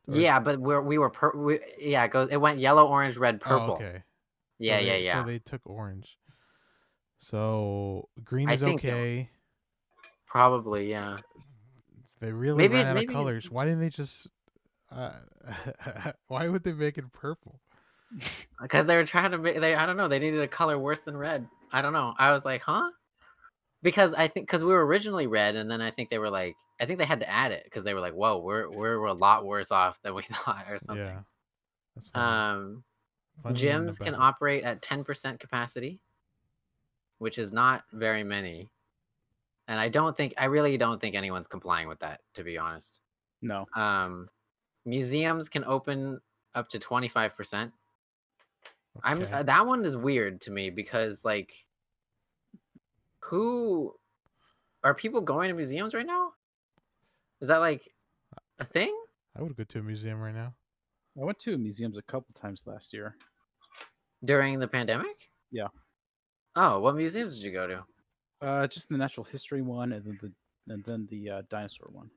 Or- 0.09 0.17
Yeah, 0.17 0.41
but 0.41 0.59
we're 0.59 0.81
we 0.81 0.97
were 0.97 1.11
per- 1.11 1.37
we, 1.37 1.61
yeah. 1.79 2.05
It 2.05 2.11
goes. 2.11 2.29
It 2.31 2.39
went 2.39 2.59
yellow, 2.61 2.87
orange, 2.89 3.19
red, 3.19 3.41
Oh, 3.45 3.47
purple. 3.47 3.79
Okay. 4.61 4.65
So 4.69 4.75
Yeah, 4.75 4.79
yeah, 4.81 4.93
they- 4.93 5.05
yeah. 5.05 5.21
So 5.23 5.27
they 5.27 5.39
took 5.39 5.61
orange. 5.67 6.19
So 7.21 8.09
green 8.23 8.49
is 8.51 8.63
okay. 8.63 9.31
Probably, 10.27 10.91
yeah. 10.91 11.19
They 12.21 12.33
really 12.33 12.57
Maybe- 12.59 12.75
ran 12.75 12.87
out 12.89 12.95
maybe- 12.95 13.07
of 13.07 13.13
colors. 13.13 13.51
Why 13.51 13.65
didn't 13.65 13.81
they 13.81 13.91
just? 13.91 14.29
Uh, 14.91 15.13
why 16.29 16.49
would 16.49 16.63
they 16.65 16.73
make 16.73 16.99
it 16.99 17.11
purple? 17.13 17.61
Because 18.63 18.87
they 18.87 18.95
were 18.97 19.05
trying 19.05 19.33
to 19.33 19.39
make 19.39 19.61
they 19.61 19.75
I 19.75 19.85
don't 19.87 19.97
know, 19.97 20.07
they 20.09 20.21
needed 20.21 20.41
a 20.41 20.49
color 20.49 20.79
worse 20.79 21.01
than 21.03 21.17
red. 21.17 21.47
I 21.73 21.83
don't 21.83 21.93
know. 21.93 22.15
I 22.17 22.33
was 22.33 22.45
like, 22.45 22.63
huh? 22.63 22.89
Because 23.83 24.15
I 24.15 24.29
think 24.29 24.47
because 24.47 24.63
we 24.63 24.73
were 24.73 24.87
originally 24.87 25.27
red, 25.27 25.57
and 25.57 25.69
then 25.71 25.81
I 25.81 25.91
think 25.91 26.09
they 26.09 26.19
were 26.19 26.31
like, 26.31 26.55
I 26.81 26.87
think 26.87 26.99
they 26.99 27.05
had 27.05 27.21
to 27.21 27.29
add 27.29 27.51
it 27.53 27.63
because 27.65 27.83
they 27.85 27.93
were 27.93 28.01
like, 28.01 28.15
whoa, 28.15 28.39
we're 28.39 28.71
we're 28.71 29.05
a 29.05 29.13
lot 29.13 29.45
worse 29.45 29.73
off 29.73 30.01
than 30.03 30.15
we 30.15 30.23
thought 30.45 30.67
or 30.71 30.79
something. 30.79 31.05
Yeah, 31.05 31.21
that's 31.97 32.09
funny. 32.09 32.25
Um, 32.25 32.85
gyms 33.45 33.99
can 33.99 34.15
operate 34.15 34.65
at 34.65 34.81
ten 34.83 35.05
percent 35.05 35.41
capacity, 35.41 36.01
which 37.19 37.39
is 37.39 37.53
not 37.53 37.85
very 37.93 38.25
many. 38.25 38.71
and 39.69 39.79
I 39.81 39.89
don't 39.89 40.17
think 40.17 40.35
I 40.39 40.45
really 40.47 40.77
don't 40.77 41.01
think 41.01 41.15
anyone's 41.15 41.47
complying 41.47 41.89
with 41.89 41.99
that. 42.01 42.21
To 42.35 42.45
be 42.45 42.59
honest, 42.59 43.01
No. 43.43 43.67
um, 43.75 44.29
museums 44.85 45.49
can 45.49 45.65
open 45.65 46.21
up 46.55 46.69
to 46.71 46.79
twenty 46.79 47.09
five 47.09 47.35
percent. 47.37 47.73
I'm 49.03 49.23
uh, 49.33 49.43
that 49.43 49.67
one 49.67 49.85
is 49.85 49.97
weird 49.97 50.41
to 50.43 50.51
me 50.53 50.71
because 50.71 51.25
like, 51.25 51.53
who 53.21 53.95
are 54.85 54.95
people 54.95 55.21
going 55.21 55.49
to 55.49 55.55
museums 55.55 55.95
right 55.95 56.07
now? 56.07 56.33
Is 57.41 57.49
that 57.49 57.59
like 57.59 57.93
a 58.61 58.65
thing? 58.65 58.95
I 59.37 59.43
would 59.43 59.57
go 59.57 59.65
to 59.65 59.79
a 59.81 59.83
museum 59.83 60.21
right 60.21 60.35
now. 60.35 60.55
I 61.21 61.25
went 61.25 61.39
to 61.41 61.59
museums 61.59 61.97
a 61.99 62.03
couple 62.03 62.35
times 62.35 62.63
last 62.67 62.93
year. 62.93 63.17
during 64.25 64.59
the 64.59 64.69
pandemic? 64.69 65.31
Yeah. 65.51 65.69
Oh, 66.57 66.81
what 66.81 66.97
museums 66.97 67.35
did 67.37 67.45
you 67.45 67.53
go 67.53 67.67
to? 67.67 67.85
Uh, 68.41 68.67
just 68.67 68.89
the 68.89 68.97
natural 68.97 69.25
history 69.25 69.63
one, 69.63 69.93
and 69.93 70.05
then 70.05 70.19
the 70.21 70.33
and 70.73 70.85
then 70.85 71.07
the 71.11 71.31
uh, 71.31 71.43
dinosaur 71.49 71.89
one. 71.93 72.11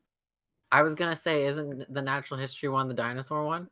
I 0.72 0.84
was 0.84 0.96
gonna 0.96 1.16
say, 1.16 1.46
isn't 1.46 1.94
the 1.94 2.02
natural 2.02 2.40
history 2.40 2.70
one 2.70 2.88
the 2.88 2.94
dinosaur 2.94 3.46
one? 3.46 3.70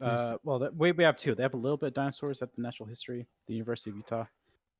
Uh, 0.00 0.36
well, 0.44 0.58
that, 0.58 0.74
we 0.74 0.92
we 0.92 1.04
have 1.04 1.16
two. 1.16 1.34
They 1.34 1.42
have 1.42 1.54
a 1.54 1.58
little 1.58 1.76
bit 1.76 1.88
of 1.88 1.94
dinosaurs 1.94 2.42
at 2.42 2.54
the 2.54 2.62
natural 2.62 2.88
history, 2.88 3.26
the 3.46 3.54
University 3.54 3.90
of 3.90 3.96
Utah. 3.96 4.24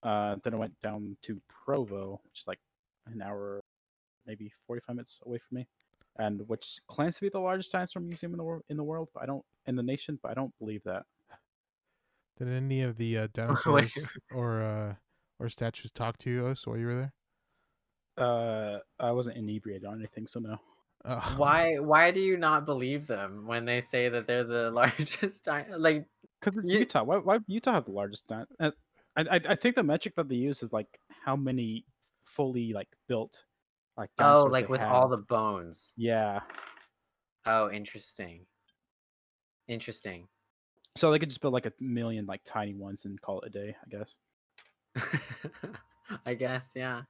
Uh, 0.03 0.37
then 0.45 0.55
I 0.55 0.57
went 0.57 0.81
down 0.83 1.17
to 1.23 1.41
Provo, 1.49 2.21
which 2.25 2.41
is 2.41 2.47
like 2.47 2.61
an 3.07 3.23
hour, 3.23 3.61
maybe 4.27 4.53
forty-five 4.67 4.97
minutes 4.97 5.21
away 5.27 5.39
from 5.39 5.57
me, 5.57 5.67
and 6.19 6.47
which 6.49 6.81
claims 6.89 7.17
to 7.17 7.23
be 7.23 7.29
the 7.29 7.39
largest 7.39 7.73
dinosaur 7.73 8.03
museum 8.03 8.33
in 8.33 8.39
the 8.39 8.45
world 8.45 8.63
in 8.69 8.77
the 8.77 8.85
world. 8.85 9.09
But 9.15 9.23
I 9.25 9.27
don't 9.27 9.45
in 9.67 9.77
the 9.77 9.83
nation, 9.83 10.19
but 10.23 10.31
I 10.31 10.35
don't 10.35 10.57
believe 10.59 10.83
that. 10.85 11.05
Did 12.39 12.49
any 12.49 12.83
of 12.83 12.97
the 12.97 13.19
uh, 13.19 13.29
dinosaurs 13.35 13.97
or 14.35 14.63
uh, 14.63 14.95
or 15.39 15.49
statues 15.49 15.91
talk 15.93 16.17
to 16.19 16.31
you 16.31 16.47
us 16.47 16.67
while 16.67 16.79
you 16.79 16.87
were 16.87 16.95
there? 16.97 17.13
Uh, 18.17 18.79
I 18.99 19.13
wasn't 19.13 19.37
inebriated 19.37 19.87
on 19.87 19.99
anything, 19.99 20.27
so 20.27 20.41
no. 20.41 20.57
Uh, 21.05 21.21
Why? 21.37 21.79
Why 21.79 22.11
do 22.11 22.21
you 22.21 22.37
not 22.37 22.67
believe 22.67 23.07
them 23.07 23.47
when 23.47 23.65
they 23.65 23.81
say 23.81 24.09
that 24.09 24.27
they're 24.27 24.45
the 24.45 24.71
largest? 24.73 25.45
Di- 25.45 25.67
like, 25.77 26.05
Because 26.41 26.63
it's 26.63 26.73
Ye- 26.73 26.81
Utah. 26.81 27.05
Why, 27.05 27.19
why 27.19 27.39
Utah 27.47 27.73
have 27.73 27.87
the 27.87 27.93
largest 27.93 28.27
din- 28.27 28.47
uh, 28.59 28.71
I, 29.17 29.23
I 29.23 29.41
I 29.51 29.57
think 29.57 29.77
the 29.77 29.83
metric 29.83 30.15
that 30.17 30.29
they 30.29 30.37
use 30.37 30.63
is 30.63 30.73
like 30.73 30.89
how 31.09 31.37
many 31.37 31.85
fully 32.25 32.73
like 32.73 32.89
built 33.09 33.45
like 33.97 34.11
oh, 34.19 34.45
like 34.45 34.67
they 34.67 34.71
with 34.71 34.81
all 34.83 35.09
the 35.09 35.19
bones. 35.19 35.93
yeah. 35.97 36.41
Oh, 37.47 37.71
interesting. 37.71 38.45
Interesting. 39.71 40.29
So 40.97 41.11
they 41.11 41.19
could 41.19 41.31
just 41.31 41.41
build 41.41 41.53
like 41.55 41.67
a 41.67 41.73
million 41.81 42.27
like 42.27 42.43
tiny 42.45 42.75
ones 42.75 43.05
and 43.05 43.21
call 43.21 43.41
it 43.41 43.47
a 43.49 43.51
day, 43.51 43.77
I 43.85 43.89
guess. 43.89 44.19
I 46.27 46.35
guess, 46.35 46.73
yeah. 46.75 47.05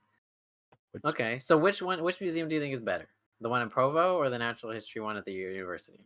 Which, 0.93 1.05
Okay, 1.05 1.41
so 1.41 1.57
which 1.59 1.81
one? 1.83 2.03
Which 2.03 2.21
museum 2.21 2.49
do 2.49 2.55
you 2.55 2.61
think 2.61 2.75
is 2.75 2.81
better? 2.81 3.09
The 3.41 3.49
one 3.49 3.63
in 3.63 3.71
Provo 3.71 4.17
or 4.17 4.29
the 4.29 4.39
natural 4.39 4.73
history 4.73 5.01
one 5.01 5.17
at 5.17 5.25
the 5.25 5.33
university? 5.33 6.05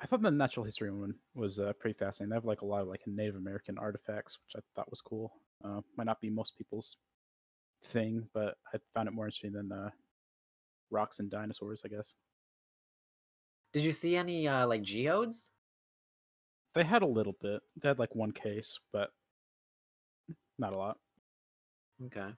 I 0.00 0.06
thought 0.06 0.22
the 0.22 0.30
natural 0.30 0.64
history 0.64 0.90
one 0.90 1.18
was 1.34 1.58
uh, 1.60 1.72
pretty 1.74 1.98
fascinating. 1.98 2.30
They 2.30 2.36
have 2.36 2.44
like 2.44 2.60
a 2.62 2.66
lot 2.66 2.82
of 2.82 2.88
like 2.88 3.06
Native 3.06 3.36
American 3.36 3.78
artifacts, 3.78 4.38
which 4.42 4.54
I 4.56 4.60
thought 4.74 4.90
was 4.90 5.00
cool. 5.00 5.40
Uh, 5.64 5.80
might 5.96 6.04
not 6.04 6.20
be 6.20 6.28
most 6.30 6.56
people's 6.56 6.96
thing, 7.84 8.28
but 8.34 8.58
I 8.74 8.78
found 8.94 9.08
it 9.08 9.12
more 9.12 9.26
interesting 9.26 9.52
than 9.52 9.72
uh, 9.72 9.90
rocks 10.90 11.20
and 11.20 11.30
dinosaurs. 11.30 11.82
I 11.84 11.88
guess 11.88 12.14
Did 13.72 13.84
you 13.84 13.92
see 13.92 14.16
any 14.16 14.48
uh 14.48 14.66
like 14.66 14.82
geodes? 14.82 15.50
They 16.76 16.84
had 16.84 17.02
a 17.02 17.06
little 17.06 17.34
bit. 17.42 17.60
They 17.80 17.88
had 17.88 17.98
like 17.98 18.14
one 18.14 18.30
case, 18.30 18.78
but 18.92 19.10
not 20.58 20.72
a 20.74 20.78
lot. 20.78 20.98
Okay. 22.06 22.28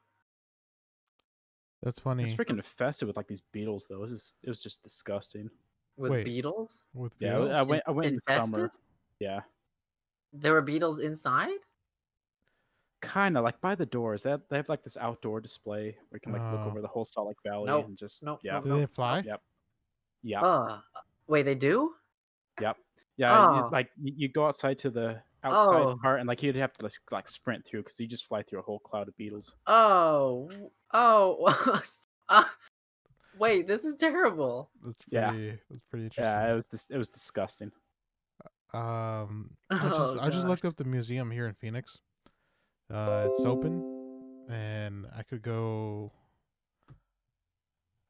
That's 1.82 1.98
funny. 2.00 2.24
It's 2.24 2.32
freaking 2.32 2.56
infested 2.56 3.06
with 3.06 3.16
like 3.16 3.28
these 3.28 3.42
beetles, 3.52 3.86
though. 3.88 3.96
It 3.96 4.00
was 4.00 4.12
just, 4.12 4.34
it 4.42 4.48
was 4.48 4.62
just 4.62 4.82
disgusting. 4.82 5.50
With 5.96 6.12
Wait. 6.12 6.24
beetles? 6.24 6.84
With 6.94 7.16
beetles? 7.18 7.48
Yeah, 7.50 7.56
I- 7.56 7.58
I 7.58 7.62
went. 7.62 7.82
I 7.86 7.90
went 7.90 8.06
in 8.08 8.14
the 8.16 8.20
summer. 8.22 8.42
Infested? 8.64 8.70
Yeah, 9.20 9.40
There 10.32 10.52
were 10.52 10.62
beetles 10.62 10.98
inside? 11.00 11.58
kind 13.00 13.36
of 13.38 13.44
like 13.44 13.60
by 13.60 13.76
the 13.76 13.86
doors. 13.86 14.24
They 14.24 14.30
have, 14.30 14.40
they 14.50 14.56
have 14.56 14.68
like 14.68 14.82
this 14.82 14.96
outdoor 14.96 15.40
display 15.40 15.96
where 16.08 16.16
you 16.16 16.20
can 16.20 16.32
like 16.32 16.42
look 16.52 16.62
Oh. 16.64 16.68
over 16.70 16.80
the 16.80 16.88
whole 16.88 17.04
Salt 17.04 17.28
Lake 17.28 17.36
Valley 17.46 17.66
Nope, 17.66 17.86
and 17.86 17.96
just 17.96 18.24
nope, 18.24 18.40
yeah, 18.42 18.54
nope, 18.54 18.62
Do 18.64 18.76
they 18.76 18.86
fly? 18.86 19.20
yep, 19.20 19.40
yeah, 20.24 20.40
Ugh. 20.42 20.80
Wait, 21.28 21.42
they 21.44 21.54
do? 21.54 21.94
yep, 22.60 22.76
yeah. 23.18 23.56
you- 23.56 23.62
Oh. 23.64 23.68
like 23.70 23.90
you, 24.00 24.12
you 24.16 24.28
go 24.28 24.46
outside 24.46 24.78
to 24.80 24.90
the 24.90 25.20
outside 25.44 25.82
Oh. 25.82 25.96
part 26.02 26.18
and 26.20 26.26
like 26.28 26.42
you'd 26.42 26.56
have 26.56 26.72
to 26.74 26.84
like, 26.86 26.92
like 27.10 27.28
sprint 27.28 27.64
through 27.66 27.82
because 27.82 28.00
you 28.00 28.06
just 28.08 28.26
fly 28.26 28.42
through 28.42 28.58
a 28.60 28.62
whole 28.62 28.78
cloud 28.80 29.06
of 29.08 29.16
beetles. 29.18 29.52
Oh. 29.66 30.50
Oh. 30.94 31.52
uh, 32.30 32.44
wait, 33.38 33.66
this 33.68 33.84
is 33.84 33.94
terrible. 33.96 34.70
That's 34.82 35.04
Yeah. 35.10 35.28
pretty. 35.28 35.58
That's 35.68 35.82
pretty 35.90 36.04
interesting. 36.06 36.24
Yeah, 36.24 36.50
it 36.50 36.54
was 36.54 36.66
dis- 36.68 36.88
it 36.88 36.96
was 36.96 37.10
disgusting. 37.10 37.70
Um, 38.72 39.50
I 39.70 39.76
just 39.88 39.98
Oh, 40.00 40.18
I 40.20 40.30
just 40.30 40.46
looked 40.46 40.64
up 40.64 40.76
the 40.76 40.84
museum 40.84 41.30
here 41.30 41.46
in 41.46 41.52
Phoenix. 41.54 42.00
Uh, 42.90 43.28
it's 43.28 43.44
open, 43.44 44.46
and 44.50 45.06
I 45.14 45.22
could 45.24 45.42
go. 45.42 46.10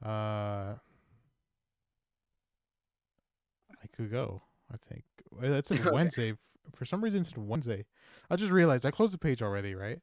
Uh, 0.04 0.74
I 3.82 3.86
could 3.96 4.10
go. 4.12 4.42
I 4.70 4.76
think 4.88 5.04
Uh, 5.36 5.46
it's 5.52 5.70
in 5.70 5.78
Okay. 5.80 5.90
Wednesday. 5.90 6.36
For 6.74 6.84
some 6.84 7.02
reason, 7.02 7.20
it's 7.22 7.30
in 7.32 7.46
Wednesday. 7.46 7.86
I 8.30 8.36
just 8.36 8.52
realized 8.52 8.84
I 8.84 8.90
closed 8.90 9.14
the 9.14 9.18
page 9.18 9.42
already, 9.42 9.74
right? 9.74 10.00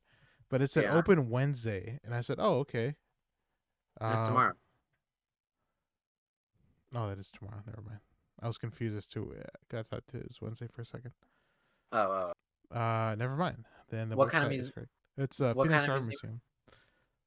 But 0.49 0.62
it 0.62 0.69
said 0.69 0.86
Yeah. 0.86 0.95
open 0.95 1.30
Wednesday, 1.30 1.99
and 2.04 2.13
I 2.15 2.21
said, 2.21 2.38
"Oh, 2.39 2.60
okay." 2.60 2.95
That's 3.99 4.21
Uh, 4.21 4.28
tomorrow. 4.28 4.54
Oh, 6.93 7.08
that 7.10 7.19
is 7.19 7.30
tomorrow. 7.32 7.62
Never 7.65 7.82
mind. 7.82 7.99
I 8.41 8.47
was 8.47 8.58
confused 8.58 8.95
as 8.97 9.06
to. 9.08 9.36
uh, 9.36 9.78
I 9.78 9.84
thought 9.84 10.04
it 10.13 10.28
was 10.28 10.41
Wednesday 10.41 10.67
for 10.67 10.82
a 10.82 10.86
second. 10.86 11.13
Oh, 11.91 12.34
oh. 12.71 12.75
Uh, 12.78 13.15
never 13.15 13.36
mind. 13.36 13.65
Then 13.89 14.10
the 14.10 14.15
What 14.15 14.30
kind 14.30 14.43
of 14.45 14.51
website 14.51 14.56
is 14.56 14.62
muse- 14.63 14.71
correct. 14.71 14.91
It's 15.17 15.41
uh, 15.41 15.54
what 15.54 15.67
Phoenix 15.67 15.86
kind 15.86 15.91
of 15.97 16.01
Art 16.01 16.08
museum? 16.10 16.32
Museum. 16.32 16.41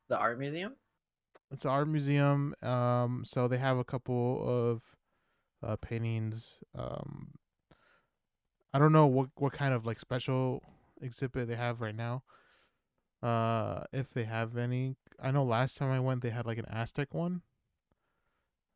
The 0.09 0.18
art 0.18 0.38
museum? 0.38 0.77
It's 1.51 1.64
an 1.64 1.70
art 1.70 1.88
museum. 1.88 2.55
Um, 2.62 3.24
so 3.24 3.48
they 3.48 3.59
have 3.59 3.79
a 3.79 3.85
couple 3.85 4.42
of 4.46 4.83
uh, 5.62 5.76
paintings. 5.76 6.60
Um, 6.74 7.32
I 8.72 8.78
don't 8.78 8.92
know 8.92 9.06
what 9.06 9.30
what 9.36 9.52
kind 9.52 9.72
of 9.74 9.86
like 9.86 9.98
special 9.98 10.62
exhibit 11.00 11.48
they 11.48 11.56
have 11.56 11.80
right 11.80 11.94
now. 11.94 12.22
Uh, 13.22 13.84
if 13.92 14.12
they 14.12 14.24
have 14.24 14.56
any, 14.56 14.94
I 15.20 15.30
know 15.30 15.42
last 15.42 15.76
time 15.76 15.90
I 15.90 16.00
went 16.00 16.22
they 16.22 16.30
had 16.30 16.46
like 16.46 16.58
an 16.58 16.66
Aztec 16.68 17.12
one. 17.14 17.42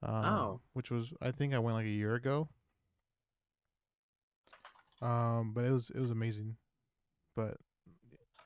Um, 0.03 0.25
Oh. 0.25 0.61
which 0.73 0.91
was 0.91 1.13
I 1.21 1.31
think 1.31 1.55
I 1.55 1.59
went 1.61 1.77
like 1.77 1.87
a 1.87 1.91
year 1.91 2.15
ago. 2.15 2.49
Um, 5.01 5.53
but 5.55 5.65
it 5.65 5.71
was 5.71 5.91
it 5.95 6.01
was 6.01 6.11
amazing. 6.11 6.57
But 7.37 7.57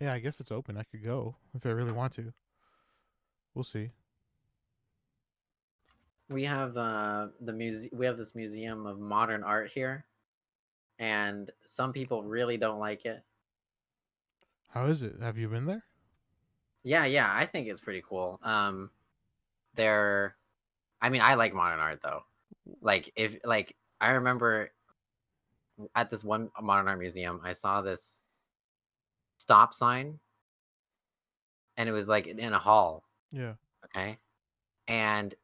yeah, 0.01 0.12
I 0.12 0.18
guess 0.18 0.40
it's 0.40 0.53
open. 0.53 0.77
I 0.77 0.83
could 0.85 1.03
go 1.05 1.37
if 1.55 1.64
I 1.64 1.70
really 1.70 1.92
want 1.92 2.12
to. 2.14 2.33
We'll 3.55 3.64
see. 3.64 3.90
We 6.29 6.45
have 6.45 6.77
uh 6.77 7.29
the 7.41 7.53
muse 7.53 7.89
we 7.93 8.07
have 8.07 8.17
this 8.17 8.35
museum 8.35 8.87
of 8.87 8.99
modern 8.99 9.45
art 9.45 9.71
here. 9.71 10.07
And 10.99 11.51
some 11.67 11.93
people 11.93 12.25
really 12.25 12.57
don't 12.59 12.79
like 12.81 13.05
it. 13.05 13.25
How 14.69 14.85
is 14.87 15.03
it? 15.03 15.21
Have 15.21 15.39
you 15.39 15.49
been 15.49 15.67
there? 15.67 15.85
Yeah, 16.83 17.05
yeah, 17.05 17.31
I 17.33 17.47
think 17.47 17.69
it's 17.69 17.81
pretty 17.81 18.03
cool. 18.03 18.39
Um 18.43 18.91
they're 19.75 20.37
I 21.01 21.11
mean, 21.11 21.23
I 21.23 21.35
like 21.35 21.55
modern 21.55 21.81
art 21.81 22.01
though. 22.03 22.25
Like 22.81 23.12
if 23.17 23.39
like 23.45 23.77
I 24.01 24.11
remember 24.12 24.73
at 25.95 26.11
this 26.11 26.25
one 26.25 26.51
modern 26.61 26.89
art 26.89 26.99
museum, 26.99 27.41
I 27.43 27.53
saw 27.53 27.83
this 27.83 28.21
stop 29.39 29.73
sign 29.75 30.21
and 31.77 31.89
it 31.89 31.93
was 31.93 32.09
like 32.09 32.27
in 32.27 32.53
a 32.53 32.59
hall, 32.59 33.05
Yeah. 33.31 33.55
okay? 33.85 34.18
And 34.89 35.35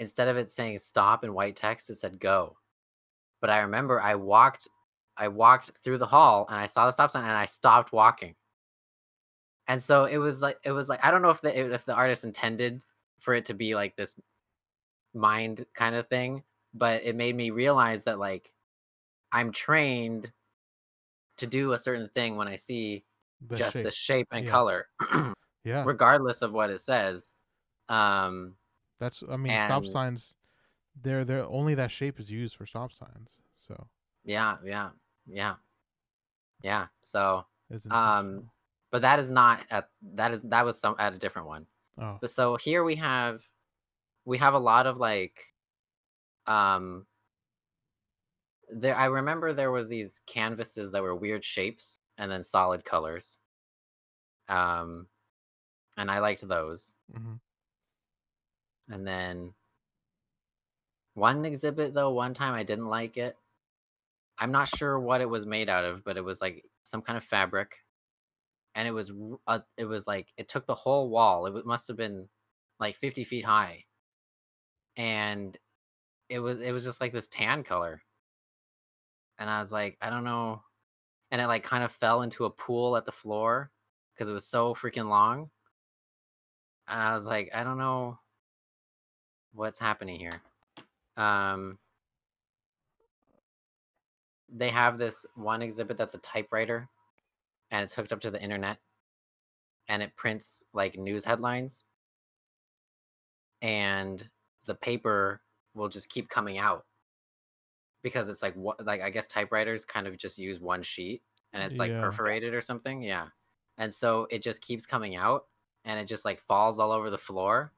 instead 0.00 0.26
of 0.28 0.36
it 0.36 0.50
saying 0.50 0.78
stop 0.80 1.22
in 1.22 1.34
white 1.34 1.54
text, 1.54 1.90
it 1.90 1.98
said 1.98 2.18
go. 2.18 2.56
But 3.40 3.50
I 3.50 3.60
remember 3.60 4.00
I 4.00 4.16
walked 4.16 4.66
I 5.16 5.28
walked 5.28 5.72
through 5.84 5.98
the 5.98 6.06
hall 6.06 6.46
and 6.48 6.58
I 6.58 6.66
saw 6.66 6.86
the 6.86 6.92
stop 6.92 7.10
sign 7.12 7.22
and 7.24 7.32
I 7.32 7.44
stopped 7.44 7.92
walking. 7.92 8.34
And 9.68 9.80
so 9.80 10.06
it 10.06 10.16
was 10.18 10.42
like 10.42 10.58
it 10.64 10.72
was 10.72 10.88
like 10.88 11.04
I 11.04 11.10
don't 11.12 11.22
know 11.22 11.30
if 11.30 11.42
the 11.42 11.72
if 11.74 11.84
the 11.84 11.94
artist 11.94 12.24
intended 12.24 12.82
for 13.20 13.34
it 13.34 13.44
to 13.46 13.54
be 13.54 13.74
like 13.76 13.94
this 13.96 14.16
mind 15.14 15.66
kind 15.74 15.94
of 15.94 16.08
thing, 16.08 16.42
but 16.74 17.04
it 17.04 17.14
made 17.14 17.36
me 17.36 17.50
realize 17.50 18.04
that 18.04 18.18
like 18.18 18.52
I'm 19.32 19.52
trained 19.52 20.32
to 21.36 21.46
do 21.46 21.72
a 21.72 21.78
certain 21.78 22.08
thing 22.14 22.36
when 22.36 22.48
I 22.48 22.56
see 22.56 23.04
The 23.48 23.56
just 23.58 23.74
shape. 23.74 23.84
the 23.84 23.90
shape 23.90 24.28
and 24.32 24.44
Yeah. 24.44 24.50
color, 24.50 24.88
Yeah. 25.64 25.84
regardless 25.84 26.42
of 26.42 26.52
what 26.52 26.70
it 26.70 26.80
says. 26.80 27.34
Um, 27.88 28.56
That's 29.00 29.24
I 29.28 29.36
mean 29.36 29.58
stop 29.58 29.84
signs 29.86 30.36
they're 30.96 31.24
they're 31.24 31.46
only 31.46 31.74
that 31.76 31.90
shape 31.92 32.20
is 32.20 32.30
used 32.30 32.56
for 32.56 32.66
stop 32.66 32.92
signs. 32.92 33.40
So 33.54 33.88
yeah, 34.24 34.58
yeah, 34.64 34.90
yeah, 35.26 35.56
yeah. 36.62 36.86
So, 37.00 37.46
um, 37.90 38.44
but 38.90 39.02
that 39.02 39.18
is 39.18 39.30
not 39.30 39.64
at 39.70 39.88
that 40.14 40.32
is 40.32 40.42
that 40.42 40.64
was 40.64 40.78
some 40.78 40.96
at 40.98 41.14
a 41.14 41.18
different 41.18 41.48
one. 41.48 41.66
Oh, 41.98 42.18
But 42.20 42.30
so 42.30 42.56
here 42.56 42.84
we 42.84 42.96
have 42.96 43.42
we 44.26 44.38
have 44.38 44.54
a 44.54 44.58
lot 44.58 44.86
of 44.86 44.98
like 44.98 45.54
um 46.46 47.06
there 48.68 48.96
I 48.96 49.06
remember 49.06 49.52
there 49.52 49.70
was 49.72 49.88
these 49.88 50.20
canvases 50.26 50.92
that 50.92 51.02
were 51.02 51.14
weird 51.14 51.44
shapes 51.44 51.98
and 52.18 52.30
then 52.30 52.44
solid 52.44 52.84
colors. 52.84 53.38
Um 54.48 55.08
and 55.96 56.10
I 56.10 56.20
liked 56.20 56.46
those. 56.46 56.94
hmm 57.12 57.36
And 58.90 59.06
then 59.06 59.54
one 61.14 61.44
exhibit 61.44 61.94
though, 61.94 62.10
one 62.10 62.34
time 62.34 62.54
I 62.54 62.64
didn't 62.64 62.88
like 62.88 63.16
it. 63.16 63.36
I'm 64.38 64.52
not 64.52 64.68
sure 64.68 64.98
what 64.98 65.20
it 65.20 65.28
was 65.28 65.46
made 65.46 65.68
out 65.68 65.84
of, 65.84 66.04
but 66.04 66.16
it 66.16 66.24
was 66.24 66.40
like 66.40 66.64
some 66.82 67.02
kind 67.02 67.16
of 67.16 67.24
fabric, 67.24 67.76
and 68.74 68.88
it 68.88 68.92
was 68.92 69.12
uh, 69.46 69.60
it 69.76 69.84
was 69.84 70.06
like 70.06 70.28
it 70.36 70.48
took 70.48 70.66
the 70.66 70.74
whole 70.74 71.10
wall. 71.10 71.46
It 71.46 71.66
must 71.66 71.88
have 71.88 71.96
been 71.96 72.28
like 72.80 72.96
50 72.96 73.24
feet 73.24 73.44
high, 73.44 73.84
and 74.96 75.58
it 76.28 76.40
was 76.40 76.60
it 76.60 76.72
was 76.72 76.84
just 76.84 77.00
like 77.00 77.12
this 77.12 77.28
tan 77.28 77.64
color. 77.64 78.02
And 79.38 79.48
I 79.50 79.58
was 79.60 79.72
like, 79.72 79.98
I 80.02 80.10
don't 80.10 80.24
know, 80.24 80.62
and 81.30 81.40
it 81.40 81.46
like 81.46 81.64
kind 81.64 81.84
of 81.84 81.92
fell 81.92 82.22
into 82.22 82.44
a 82.46 82.50
pool 82.50 82.96
at 82.96 83.06
the 83.06 83.12
floor 83.12 83.70
because 84.14 84.28
it 84.30 84.34
was 84.34 84.46
so 84.46 84.74
freaking 84.74 85.08
long. 85.08 85.50
And 86.88 87.00
I 87.00 87.14
was 87.14 87.26
like, 87.26 87.50
I 87.54 87.64
don't 87.64 87.78
know 87.78 88.18
what's 89.52 89.78
happening 89.78 90.18
here. 90.18 90.42
Um, 91.16 91.78
they 94.52 94.68
have 94.70 94.98
this 94.98 95.26
one 95.34 95.62
exhibit 95.62 95.96
that's 95.96 96.14
a 96.14 96.18
typewriter 96.18 96.88
and 97.70 97.82
it's 97.82 97.92
hooked 97.92 98.12
up 98.12 98.20
to 98.20 98.30
the 98.30 98.42
internet 98.42 98.78
and 99.88 100.02
it 100.02 100.14
prints 100.16 100.64
like 100.72 100.98
news 100.98 101.24
headlines 101.24 101.84
and 103.62 104.28
the 104.66 104.74
paper 104.74 105.40
will 105.74 105.88
just 105.88 106.08
keep 106.08 106.28
coming 106.28 106.58
out 106.58 106.84
because 108.02 108.28
it's 108.28 108.42
like 108.42 108.54
what 108.54 108.84
like 108.84 109.00
i 109.00 109.10
guess 109.10 109.26
typewriters 109.26 109.84
kind 109.84 110.06
of 110.06 110.16
just 110.16 110.38
use 110.38 110.58
one 110.60 110.82
sheet 110.82 111.22
and 111.52 111.62
it's 111.62 111.78
like 111.78 111.90
Yeah. 111.90 112.00
perforated 112.00 112.54
or 112.54 112.60
something 112.60 113.02
yeah 113.02 113.26
and 113.78 113.92
so 113.92 114.26
it 114.30 114.42
just 114.42 114.60
keeps 114.62 114.86
coming 114.86 115.16
out 115.16 115.46
and 115.84 115.98
it 116.00 116.06
just 116.06 116.24
like 116.24 116.40
falls 116.40 116.78
all 116.78 116.92
over 116.92 117.10
the 117.10 117.18
floor 117.18 117.72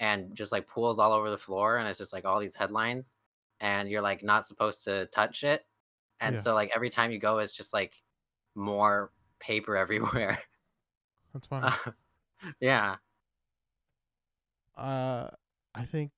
and 0.00 0.34
just 0.36 0.52
like 0.52 0.68
pools 0.68 1.00
all 1.00 1.12
over 1.12 1.30
the 1.30 1.38
floor 1.38 1.78
and 1.78 1.88
it's 1.88 1.98
just 1.98 2.14
like 2.14 2.26
all 2.26 2.40
these 2.40 2.56
headlines 2.56 3.16
and 3.60 3.90
you're 3.90 4.02
like 4.02 4.24
not 4.24 4.46
supposed 4.46 4.84
to 4.84 5.06
touch 5.08 5.44
it 5.44 5.66
and 6.20 6.36
Yeah. 6.36 6.40
so 6.40 6.54
like 6.54 6.72
every 6.74 6.90
time 6.90 7.12
you 7.12 7.18
go 7.20 7.38
it's 7.38 7.52
just 7.52 7.74
like 7.74 8.02
more 8.56 9.12
paper 9.40 9.76
everywhere 9.78 10.40
that's 11.32 11.46
fine. 11.48 11.76
yeah 12.60 12.96
Uh, 14.76 15.28
I 15.74 15.84
think 15.84 16.12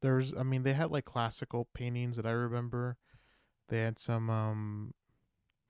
there's. 0.00 0.34
I 0.34 0.42
mean, 0.42 0.62
they 0.62 0.72
had 0.74 0.90
like 0.90 1.04
classical 1.04 1.66
paintings 1.74 2.16
that 2.16 2.26
I 2.26 2.30
remember. 2.30 2.96
They 3.68 3.80
had 3.82 3.98
some 3.98 4.30
um, 4.30 4.94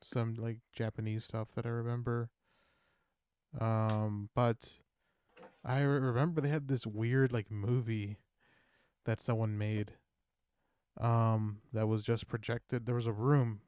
some 0.02 0.34
like 0.36 0.60
Japanese 0.72 1.24
stuff 1.26 1.50
that 1.56 1.66
I 1.66 1.70
remember. 1.70 2.30
Um, 3.58 4.30
but 4.34 4.80
I 5.66 5.80
re- 5.82 5.98
remember 6.00 6.40
they 6.40 6.48
had 6.48 6.68
this 6.68 6.86
weird 6.86 7.32
like 7.32 7.50
movie 7.50 8.18
that 9.04 9.20
someone 9.20 9.58
made. 9.58 9.94
Um, 10.98 11.60
that 11.72 11.88
was 11.88 12.02
just 12.02 12.26
projected. 12.28 12.86
There 12.86 12.94
was 12.94 13.06
a 13.06 13.12
room. 13.12 13.60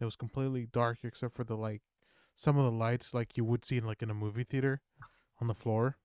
It 0.00 0.04
was 0.04 0.16
completely 0.16 0.66
dark 0.66 0.98
except 1.04 1.34
for 1.34 1.44
the 1.44 1.56
like 1.56 1.82
some 2.34 2.56
of 2.58 2.64
the 2.64 2.72
lights 2.72 3.12
like 3.14 3.36
you 3.36 3.44
would 3.44 3.64
see 3.64 3.76
in 3.78 3.86
like 3.86 4.02
in 4.02 4.10
a 4.10 4.14
movie 4.14 4.44
theater 4.44 4.80
on 5.40 5.48
the 5.48 5.54
floor. 5.54 5.98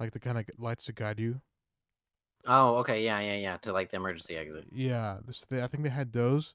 Like 0.00 0.12
the 0.12 0.20
kind 0.20 0.38
of 0.38 0.46
lights 0.58 0.84
to 0.86 0.92
guide 0.92 1.20
you. 1.20 1.42
oh 2.46 2.76
okay 2.76 3.04
yeah 3.04 3.20
yeah 3.20 3.34
yeah 3.36 3.56
to 3.58 3.72
like 3.72 3.90
the 3.90 3.96
emergency 3.96 4.36
exit 4.36 4.66
Yeah, 4.72 5.18
this 5.26 5.44
they, 5.48 5.62
I 5.62 5.66
think 5.66 5.82
they 5.84 5.90
had 5.90 6.12
those, 6.12 6.54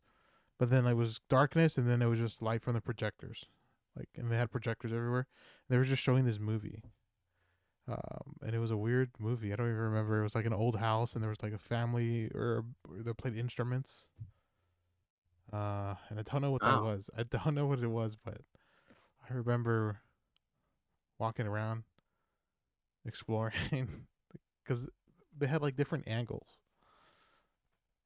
but 0.60 0.70
then 0.70 0.86
it 0.88 0.96
was 0.96 1.22
darkness, 1.30 1.78
and 1.78 1.88
then 1.90 2.02
it 2.02 2.08
was 2.08 2.20
just 2.20 2.42
light 2.42 2.62
from 2.64 2.74
the 2.74 2.82
projectors, 2.82 3.46
like, 3.96 4.10
and 4.16 4.32
they 4.32 4.38
had 4.38 4.52
projectors 4.52 4.94
everywhere. 4.94 5.28
They 5.70 5.78
were 5.78 5.84
just 5.84 6.02
showing 6.04 6.26
this 6.26 6.40
movie, 6.40 6.82
um, 7.88 8.36
and 8.42 8.56
it 8.56 8.60
was 8.60 8.72
a 8.72 8.78
weird 8.78 9.12
movie. 9.20 9.54
I 9.54 9.56
don't 9.56 9.68
even 9.68 9.78
remember. 9.80 10.20
It 10.20 10.24
was 10.24 10.36
like 10.36 10.46
an 10.46 10.54
old 10.54 10.78
house, 10.78 11.14
and 11.14 11.24
there 11.24 11.30
was 11.30 11.44
like 11.44 11.54
a 11.54 11.58
family, 11.58 12.30
or, 12.34 12.66
or 12.90 13.04
they 13.04 13.14
played 13.14 13.38
instruments. 13.38 14.08
Uh, 15.52 15.96
and 16.10 16.20
I 16.20 16.24
don't 16.24 16.42
know 16.42 16.52
what 16.52 16.64
that 16.64 16.78
Oh. 16.78 16.80
was. 16.80 17.10
I 17.18 17.24
don't 17.24 17.56
know 17.56 17.68
what 17.68 17.80
it 17.80 17.88
was, 17.88 18.16
but 18.16 18.42
I 19.30 19.34
remember 19.34 20.00
walking 21.20 21.48
around, 21.48 21.84
exploring, 23.06 24.08
because 24.64 24.90
they 25.38 25.48
had 25.48 25.62
like 25.62 25.76
different 25.76 26.08
angles 26.08 26.58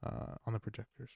uh, 0.06 0.36
on 0.46 0.54
the 0.54 0.60
projectors. 0.60 1.12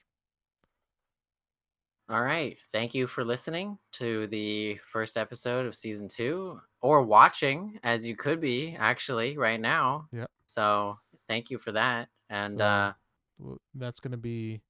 All 2.10 2.22
right. 2.22 2.56
Thank 2.72 2.94
you 2.94 3.06
for 3.06 3.24
listening 3.24 3.78
to 3.92 4.26
the 4.26 4.78
first 4.92 5.16
episode 5.16 5.64
of 5.66 5.74
season 5.74 6.06
two, 6.06 6.60
or 6.82 7.02
watching 7.02 7.78
as 7.82 8.04
you 8.04 8.14
could 8.14 8.40
be 8.40 8.76
actually 8.78 9.38
right 9.38 9.60
now. 9.60 10.06
Yep. 10.12 10.30
So 10.46 10.98
thank 11.28 11.50
you 11.50 11.58
for 11.58 11.72
that. 11.72 12.08
And 12.28 12.58
So, 12.58 12.64
uh, 12.64 12.92
Well, 13.38 13.58
that's 13.74 14.00
gonna 14.00 14.18
be 14.18 14.60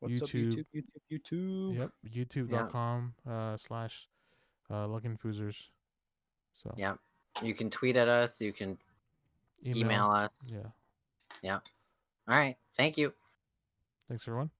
What's 0.00 0.20
YouTube. 0.20 0.52
up, 0.52 0.66
YouTube? 0.74 0.84
YouTube, 1.12 1.22
YouTube. 1.22 1.74
yep 1.76 1.90
youtube.com 2.12 3.14
uh 3.28 3.56
slash 3.56 4.08
uh 4.68 4.86
Luckin 4.86 5.16
Foozers. 5.18 5.68
So 6.54 6.74
yeah, 6.76 6.94
you 7.42 7.54
can 7.54 7.70
tweet 7.70 7.96
at 7.96 8.08
us. 8.08 8.40
You 8.40 8.52
can 8.52 8.78
email, 9.64 10.10
us. 10.10 10.52
Yeah. 10.52 10.70
Yeah. 11.42 11.58
All 12.28 12.36
right. 12.36 12.56
Thank 12.76 12.98
you. 12.98 13.12
Thanks 14.08 14.26
everyone. 14.26 14.50